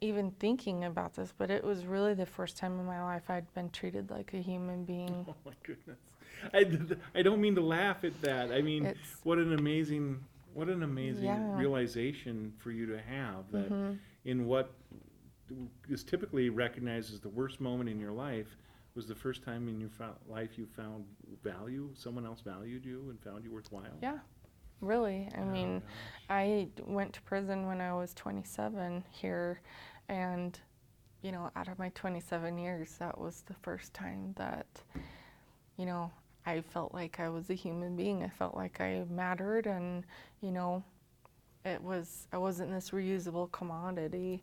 even 0.02 0.32
thinking 0.40 0.84
about 0.86 1.16
this, 1.16 1.32
but 1.38 1.52
it 1.52 1.64
was 1.64 1.86
really 1.86 2.14
the 2.16 2.26
first 2.26 2.58
time 2.58 2.80
in 2.80 2.86
my 2.86 3.02
life 3.04 3.30
I'd 3.30 3.52
been 3.54 3.70
treated 3.70 4.10
like 4.10 4.34
a 4.34 4.38
human 4.42 4.84
being. 4.84 5.26
Oh 5.30 5.36
my 5.46 5.54
goodness. 5.64 6.00
I, 6.54 6.66
I 7.20 7.22
don't 7.22 7.40
mean 7.40 7.54
to 7.56 7.62
laugh 7.62 8.04
at 8.04 8.20
that. 8.24 8.52
I 8.52 8.62
mean, 8.62 8.86
It's 8.86 8.98
what 9.24 9.38
an 9.38 9.54
amazing, 9.54 10.20
what 10.56 10.70
an 10.70 10.82
amazing 10.84 11.26
Yeah. 11.26 11.56
realization 11.56 12.52
for 12.58 12.72
you 12.72 12.88
to 12.88 13.00
have 13.00 13.52
that 13.52 13.70
mhm, 13.72 13.98
in 14.26 14.48
what 14.48 14.72
is 15.90 16.04
typically 16.04 16.50
recognized 16.50 17.14
as 17.14 17.20
the 17.20 17.30
worst 17.30 17.60
moment 17.62 17.90
in 17.90 18.00
your 18.00 18.12
life, 18.12 18.58
was 18.96 19.08
the 19.08 19.16
first 19.16 19.44
time 19.44 19.68
in 19.70 19.80
your 19.80 19.90
fo- 19.90 20.16
life 20.28 20.58
you 20.58 20.66
found 20.66 21.06
value, 21.44 21.90
someone 21.94 22.26
else 22.26 22.42
valued 22.42 22.86
you 22.86 23.06
and 23.10 23.20
found 23.22 23.44
you 23.44 23.52
worthwhile? 23.52 23.84
Yeah, 24.02 24.18
really. 24.82 25.30
I 25.36 25.42
Oh, 25.42 25.46
mean, 25.46 25.82
gosh. 25.82 26.22
I 26.30 26.68
went 26.86 27.14
to 27.14 27.22
prison 27.22 27.68
when 27.68 27.80
I 27.82 27.94
was 27.94 28.14
27 28.14 29.04
here, 29.12 29.62
and 30.12 30.60
you 31.22 31.32
know, 31.32 31.52
out 31.56 31.68
of 31.68 31.78
my 31.78 31.90
27 31.90 32.58
years, 32.58 32.96
that 33.00 33.18
was 33.18 33.44
the 33.48 33.54
first 33.54 33.94
time 33.94 34.34
that, 34.38 34.66
you 35.78 35.86
know, 35.86 36.12
I 36.46 36.62
felt 36.62 36.94
like 36.94 37.20
I 37.20 37.30
was 37.30 37.50
a 37.50 37.54
human 37.54 37.96
being. 37.96 38.24
I 38.24 38.30
felt 38.30 38.56
like 38.56 38.82
I 38.82 39.04
mattered, 39.10 39.68
and 39.68 40.04
you 40.42 40.52
know, 40.52 40.84
it 41.64 41.82
was 41.82 42.28
I 42.34 42.38
wasn't 42.38 42.72
this 42.72 42.90
reusable 42.90 43.52
commodity, 43.52 44.42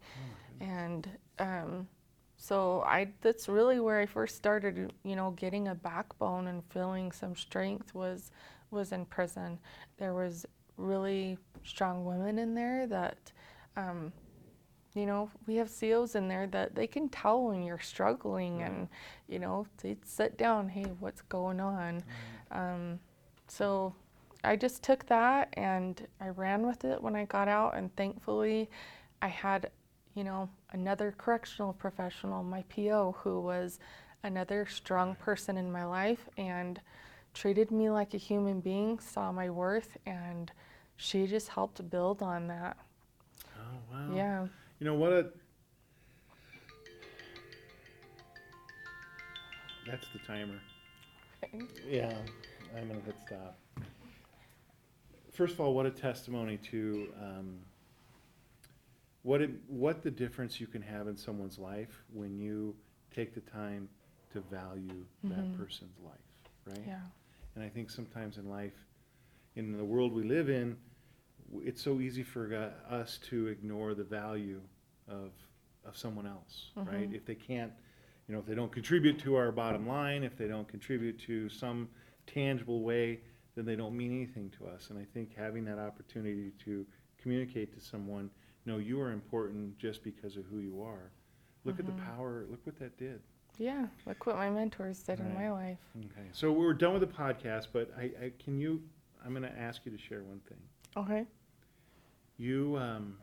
and 0.61 1.09
um, 1.41 1.89
so 2.37 2.83
I 2.87 3.09
that's 3.21 3.49
really 3.49 3.81
where 3.81 3.99
I 3.99 4.07
first 4.07 4.37
started. 4.37 4.93
You 5.03 5.17
know, 5.17 5.33
getting 5.33 5.67
a 5.67 5.75
backbone 5.75 6.47
and 6.47 6.63
feeling 6.71 7.11
some 7.11 7.35
strength 7.35 7.97
was 7.97 8.31
was 8.71 8.93
in 8.93 9.05
prison. 9.05 9.59
There 9.97 10.15
was 10.15 10.47
really 10.77 11.37
strong 11.65 12.05
women 12.05 12.39
in 12.39 12.55
there 12.55 12.87
that. 12.87 13.33
Um, 13.77 14.13
you 14.95 15.07
know, 15.07 15.31
we 15.47 15.57
have 15.57 15.71
COs 15.71 16.15
in 16.15 16.29
there 16.29 16.47
that 16.49 16.75
they 16.75 16.87
can 16.87 17.09
tell 17.09 17.45
when 17.45 17.63
you're 17.63 17.79
struggling, 17.79 18.63
and 18.63 18.89
you 19.29 19.39
know, 19.39 19.67
they'd 19.83 20.05
sit 20.07 20.37
down. 20.37 20.69
Hey, 20.69 20.87
what's 21.01 21.23
going 21.23 21.61
on? 21.61 22.03
Um, 22.51 22.99
so 23.47 23.95
I 24.45 24.57
just 24.57 24.83
took 24.83 25.07
that 25.07 25.49
and 25.55 26.07
I 26.21 26.29
ran 26.29 26.67
with 26.67 26.85
it 26.85 27.03
when 27.03 27.17
I 27.17 27.25
got 27.25 27.49
out, 27.49 27.77
and 27.77 27.95
thankfully, 27.97 28.71
I 29.21 29.29
had, 29.29 29.71
you 30.15 30.25
know, 30.25 30.49
another 30.73 31.15
correctional 31.17 31.73
professional, 31.73 32.43
my 32.43 32.63
PO, 32.69 33.17
who 33.21 33.41
was 33.41 33.79
another 34.23 34.67
strong 34.67 35.15
person 35.17 35.57
in 35.57 35.71
my 35.71 35.85
life 35.85 36.29
and 36.37 36.81
treated 37.35 37.71
me 37.71 37.91
like 37.91 38.15
a 38.15 38.19
human 38.19 38.61
being, 38.61 38.99
saw 38.99 39.31
my 39.33 39.51
worth, 39.51 39.97
and 40.07 40.51
she 40.97 41.27
just 41.27 41.49
helped 41.49 41.89
build 41.91 42.23
on 42.23 42.49
that. 42.49 42.77
Oh, 43.47 43.79
wow. 43.91 44.15
Yeah. 44.15 44.47
You 44.79 44.87
know 44.87 44.95
what 44.95 45.13
a. 45.13 45.27
That's 49.87 50.07
the 50.13 50.19
timer. 50.21 50.61
Yeah, 51.89 52.13
I'm 52.77 52.89
gonna 52.89 53.01
hit 53.01 53.17
stop. 53.27 53.59
First 55.33 55.55
of 55.55 55.61
all, 55.61 55.75
what 55.75 55.87
a 55.87 55.91
testimony 55.91 56.59
to 56.71 57.09
um, 57.21 57.59
what 59.23 59.41
it, 59.41 59.51
what 59.69 60.03
the 60.03 60.11
difference 60.11 60.61
you 60.61 60.67
can 60.67 60.83
have 60.83 61.09
in 61.09 61.17
someone's 61.17 61.59
life 61.59 62.03
when 62.13 62.39
you 62.39 62.75
take 63.15 63.35
the 63.35 63.41
time 63.41 63.89
to 64.33 64.41
value 64.41 65.05
that 65.25 65.39
Mhm. 65.45 65.57
person's 65.57 65.99
life, 66.05 66.51
right? 66.67 66.87
Yeah. 66.87 67.01
And 67.55 67.65
I 67.65 67.69
think 67.69 67.89
sometimes 67.91 68.37
in 68.37 68.49
life, 68.49 68.87
in 69.57 69.73
the 69.77 69.85
world 69.85 70.13
we 70.13 70.23
live 70.23 70.51
in, 70.51 70.77
it's 71.63 71.83
so 71.83 72.01
easy 72.01 72.23
for 72.23 72.55
uh, 72.55 72.95
us 72.95 73.19
to 73.31 73.47
ignore 73.49 73.95
the 73.95 74.05
value 74.05 74.61
of, 75.09 75.31
of 75.85 75.97
someone 75.97 76.27
else, 76.27 76.71
right? 76.77 77.11
Mhm. 77.11 77.15
If 77.15 77.25
they 77.25 77.35
can't, 77.35 77.73
you 78.27 78.35
know, 78.35 78.41
if 78.41 78.47
they 78.47 78.55
don't 78.55 78.73
contribute 78.73 79.19
to 79.21 79.37
our 79.37 79.51
bottom 79.53 79.87
line, 79.87 80.23
if 80.23 80.37
they 80.37 80.47
don't 80.49 80.69
contribute 80.69 81.19
to 81.21 81.49
some 81.49 81.89
tangible 82.27 82.83
way, 82.83 83.21
then 83.55 83.65
they 83.65 83.77
don't 83.77 83.97
mean 83.97 84.13
anything 84.13 84.51
to 84.59 84.67
us. 84.67 84.91
And 84.91 84.99
I 84.99 85.05
think 85.15 85.35
having 85.35 85.65
that 85.65 85.79
opportunity 85.79 86.53
to 86.65 86.87
communicate 87.17 87.73
to 87.75 87.81
someone, 87.81 88.31
no, 88.67 88.77
you 88.79 89.01
are 89.01 89.11
important 89.13 89.77
just 89.79 90.05
because 90.05 90.37
of 90.37 90.45
who 90.47 90.59
you 90.59 90.83
are. 90.83 91.11
Look 91.65 91.81
at 91.81 91.87
the 91.87 91.93
Mhm. 91.93 92.05
power, 92.05 92.47
look 92.51 92.65
what 92.67 92.79
that 92.79 92.97
did. 92.99 93.21
Yeah. 93.57 93.89
Look 94.07 94.27
what 94.27 94.37
my 94.37 94.49
mentors 94.51 95.03
did 95.03 95.19
in 95.19 95.35
my 95.35 95.51
life. 95.51 95.79
Okay, 95.97 96.29
so 96.33 96.53
we're 96.53 96.75
done 96.75 96.93
with 96.93 97.01
the 97.01 97.09
podcast, 97.09 97.69
but 97.73 97.91
I, 97.99 98.13
I, 98.27 98.33
can 98.39 98.57
you, 98.59 98.81
I'm 99.25 99.33
gonna 99.35 99.53
ask 99.59 99.85
you 99.85 99.91
to 99.91 99.99
share 99.99 100.23
one 100.23 100.41
thing. 100.41 100.59
Okay. 100.97 101.27
You, 102.39 102.79
um, 102.81 103.19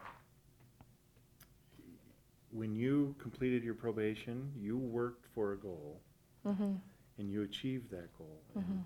when 2.51 2.75
you 2.75 3.15
completed 3.17 3.63
your 3.63 3.73
probation, 3.73 4.51
you 4.59 4.77
worked 4.77 5.25
for 5.33 5.53
a 5.53 5.57
goal 5.57 6.01
Mhm. 6.45 6.79
and 7.17 7.31
you 7.31 7.41
achieved 7.43 7.89
that 7.91 8.15
goal. 8.17 8.41
And 8.53 8.63
Mhm. 8.63 8.83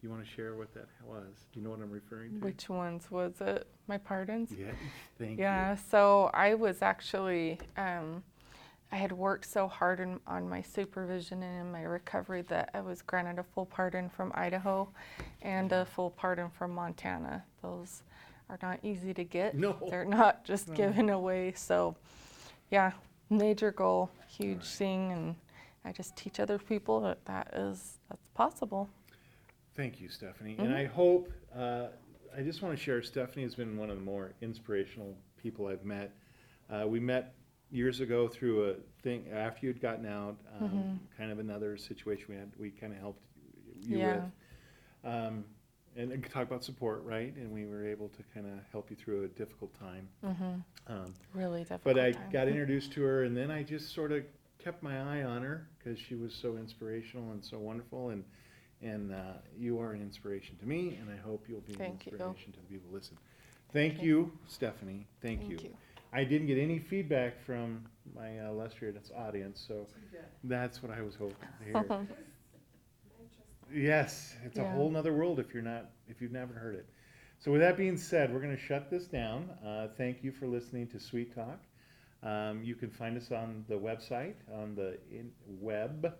You 0.00 0.10
wanna 0.10 0.24
share 0.24 0.54
what 0.54 0.72
that 0.74 0.86
was? 1.04 1.46
Do 1.50 1.58
you 1.58 1.64
know 1.64 1.70
what 1.70 1.80
I'm 1.80 1.90
referring 1.90 2.38
to? 2.38 2.44
Which 2.44 2.68
ones 2.68 3.10
was 3.10 3.40
it? 3.40 3.66
My 3.88 3.98
pardons? 3.98 4.52
Yeah, 4.52 4.70
thank 5.18 5.38
you. 5.38 5.44
Yeah, 5.44 5.74
so 5.74 6.30
I 6.32 6.54
was 6.54 6.82
actually, 6.82 7.58
um, 7.76 8.22
I 8.92 8.96
had 8.96 9.10
worked 9.10 9.46
so 9.46 9.66
hard 9.66 9.98
in, 9.98 10.20
on 10.24 10.48
my 10.48 10.62
supervision 10.62 11.42
and 11.42 11.66
in 11.66 11.72
my 11.72 11.82
recovery 11.82 12.42
that 12.42 12.70
I 12.74 12.80
was 12.80 13.02
granted 13.02 13.40
a 13.40 13.42
full 13.42 13.66
pardon 13.66 14.08
from 14.08 14.30
Idaho 14.36 14.92
and 15.42 15.72
a 15.72 15.84
full 15.84 16.10
pardon 16.12 16.48
from 16.50 16.70
Montana. 16.74 17.44
Those 17.60 18.04
are 18.50 18.58
not 18.62 18.80
easy 18.82 19.12
to 19.14 19.24
get. 19.24 19.54
No. 19.54 19.76
They're 19.90 20.04
not 20.04 20.44
just 20.44 20.68
No. 20.68 20.74
given 20.74 21.10
away. 21.10 21.52
So, 21.52 21.96
yeah, 22.70 22.92
major 23.30 23.70
goal, 23.70 24.10
huge 24.26 24.58
Right. 24.58 24.64
thing, 24.64 25.12
and 25.12 25.36
I 25.84 25.92
just 25.92 26.16
teach 26.16 26.40
other 26.40 26.58
people 26.58 27.00
that 27.00 27.24
that 27.26 27.52
is 27.54 27.98
that's 28.08 28.26
possible. 28.34 28.88
Thank 29.74 30.00
you, 30.00 30.08
Stephanie. 30.08 30.56
And 30.58 30.68
Mhm. 30.68 30.76
I 30.76 30.84
hope, 30.86 31.32
uh, 31.54 31.88
I 32.34 32.42
just 32.42 32.62
want 32.62 32.76
to 32.76 32.82
share, 32.82 33.00
Stephanie 33.02 33.44
has 33.44 33.54
been 33.54 33.76
one 33.76 33.90
of 33.90 33.96
the 33.96 34.02
more 34.04 34.32
inspirational 34.40 35.16
people 35.36 35.66
I've 35.66 35.84
met. 35.84 36.12
Uh, 36.68 36.84
we 36.88 37.00
met 37.00 37.34
years 37.70 38.00
ago 38.00 38.28
through 38.28 38.70
a 38.70 38.74
thing, 39.02 39.28
after 39.30 39.66
you'd 39.66 39.80
gotten 39.80 40.04
out, 40.06 40.36
um, 40.58 40.70
Mhm. 40.70 41.16
kind 41.16 41.30
of 41.30 41.38
another 41.38 41.76
situation 41.76 42.26
we 42.28 42.36
had, 42.36 42.50
we 42.56 42.70
kind 42.70 42.92
of 42.92 42.98
helped 42.98 43.22
you 43.82 43.98
Yeah. 43.98 44.16
with. 44.16 44.32
Um, 45.04 45.44
and, 45.98 46.12
and 46.12 46.30
talk 46.30 46.44
about 46.44 46.64
support, 46.64 47.02
right? 47.04 47.34
And 47.36 47.52
we 47.52 47.66
were 47.66 47.84
able 47.86 48.08
to 48.10 48.22
kind 48.32 48.46
of 48.46 48.52
help 48.72 48.88
you 48.88 48.96
through 48.96 49.24
a 49.24 49.28
difficult 49.28 49.74
time. 49.78 50.08
hmm 50.22 50.54
Um, 50.86 51.14
Really 51.34 51.60
difficult. 51.64 51.82
but 51.84 51.98
I 51.98 52.12
time. 52.12 52.30
got 52.32 52.48
introduced 52.48 52.92
to 52.92 53.02
her, 53.02 53.24
and 53.24 53.36
then 53.36 53.50
I 53.50 53.62
just 53.62 53.94
sort 53.94 54.12
of 54.12 54.22
kept 54.58 54.82
my 54.82 55.18
eye 55.18 55.24
on 55.24 55.42
her 55.42 55.66
because 55.78 55.98
she 55.98 56.14
was 56.14 56.32
so 56.34 56.56
inspirational 56.56 57.32
and 57.32 57.44
so 57.44 57.58
wonderful. 57.58 58.10
And 58.10 58.24
and 58.80 59.12
uh, 59.12 59.32
you 59.58 59.80
are 59.80 59.90
an 59.92 60.00
inspiration 60.00 60.56
to 60.60 60.66
me, 60.66 60.96
and 61.00 61.10
I 61.10 61.16
hope 61.16 61.46
you'll 61.48 61.62
be 61.62 61.72
an 61.72 61.78
Thank 61.80 62.06
you. 62.06 62.12
inspiration 62.12 62.52
to 62.52 62.60
the 62.60 62.66
people 62.66 62.88
who 62.90 62.96
listen. 62.96 63.18
Thank 63.72 63.94
Okay. 63.94 64.04
you, 64.06 64.30
Stephanie. 64.46 65.04
Thank, 65.20 65.40
Thank 65.40 65.50
you. 65.50 65.58
you. 65.70 65.76
I 66.12 66.22
didn't 66.22 66.46
get 66.46 66.58
any 66.58 66.78
feedback 66.78 67.34
from 67.44 67.84
my 68.14 68.38
uh, 68.38 68.50
illustrious 68.50 69.10
audience, 69.16 69.62
so 69.66 69.86
that's 70.44 70.80
what 70.80 70.92
I 70.92 71.02
was 71.02 71.16
hoping 71.16 71.48
to 71.58 71.64
hear. 71.64 72.06
Yes, 73.72 74.34
it's 74.44 74.58
a 74.58 74.64
whole 74.64 74.90
nother 74.90 75.12
world 75.12 75.38
if 75.38 75.52
you're 75.52 75.62
not 75.62 75.90
if 76.08 76.22
you've 76.22 76.32
never 76.32 76.54
heard 76.54 76.74
it. 76.74 76.88
So 77.38 77.52
with 77.52 77.60
that 77.60 77.76
being 77.76 77.96
said, 77.96 78.32
we're 78.32 78.40
going 78.40 78.56
to 78.56 78.62
shut 78.62 78.90
this 78.90 79.06
down. 79.06 79.50
Uh, 79.64 79.86
thank 79.96 80.24
you 80.24 80.32
for 80.32 80.48
listening 80.48 80.88
to 80.88 80.98
Sweet 80.98 81.32
Talk. 81.34 81.60
Um, 82.22 82.62
you 82.64 82.74
can 82.74 82.90
find 82.90 83.16
us 83.16 83.30
on 83.30 83.64
the 83.68 83.76
website 83.76 84.34
on 84.52 84.74
the 84.74 84.98
in 85.10 85.30
web 85.46 86.12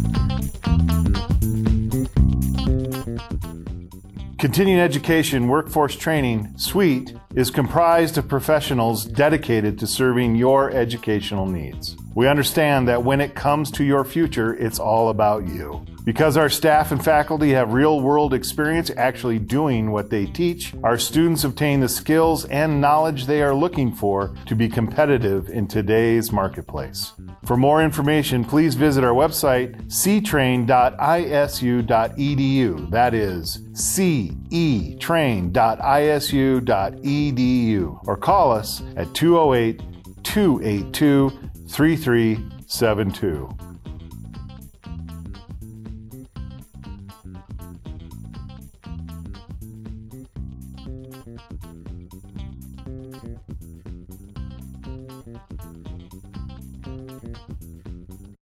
Continuing 4.39 4.81
Education 4.81 5.47
Workforce 5.47 5.95
Training 5.95 6.53
Suite 6.57 7.15
is 7.35 7.51
comprised 7.51 8.19
of 8.19 8.29
professionals 8.29 9.05
dedicated 9.05 9.79
to 9.79 9.87
serving 9.87 10.35
your 10.35 10.71
educational 10.71 11.47
needs. 11.47 11.97
We 12.15 12.29
understand 12.29 12.89
that 12.89 13.05
when 13.05 13.23
it 13.23 13.35
comes 13.35 13.71
to 13.73 13.85
your 13.85 14.05
future, 14.05 14.55
it's 14.55 14.79
all 14.79 15.09
about 15.09 15.49
you. 15.49 15.87
Because 16.05 16.37
our 16.37 16.49
staff 16.51 16.91
and 16.91 17.03
faculty 17.03 17.51
have 17.51 17.73
real 17.73 18.01
world 18.01 18.35
experience 18.35 18.91
actually 18.97 19.39
doing 19.39 19.93
what 19.93 20.11
they 20.11 20.27
teach, 20.27 20.75
our 20.83 20.99
students 20.99 21.45
obtain 21.45 21.79
the 21.79 21.89
skills 21.89 22.45
and 22.47 22.81
knowledge 22.81 23.27
they 23.27 23.41
are 23.41 23.55
looking 23.55 23.95
for 23.95 24.35
to 24.47 24.57
be 24.57 24.69
competitive 24.69 25.49
in 25.49 25.69
today's 25.69 26.33
marketplace. 26.33 27.13
For 27.47 27.57
more 27.57 27.81
information, 27.83 28.45
please 28.45 28.75
visit 28.75 29.05
our 29.05 29.15
website, 29.15 29.81
ctrain.isu.edu. 29.87 30.67
That 32.91 33.15
is 33.15 33.59
cetrain.isu.edu. 33.73 35.53
Or 38.07 38.17
call 38.17 38.51
us 38.53 38.83
at 38.97 39.15
208 39.15 39.81
282 40.23 41.31
3372. 41.69 43.49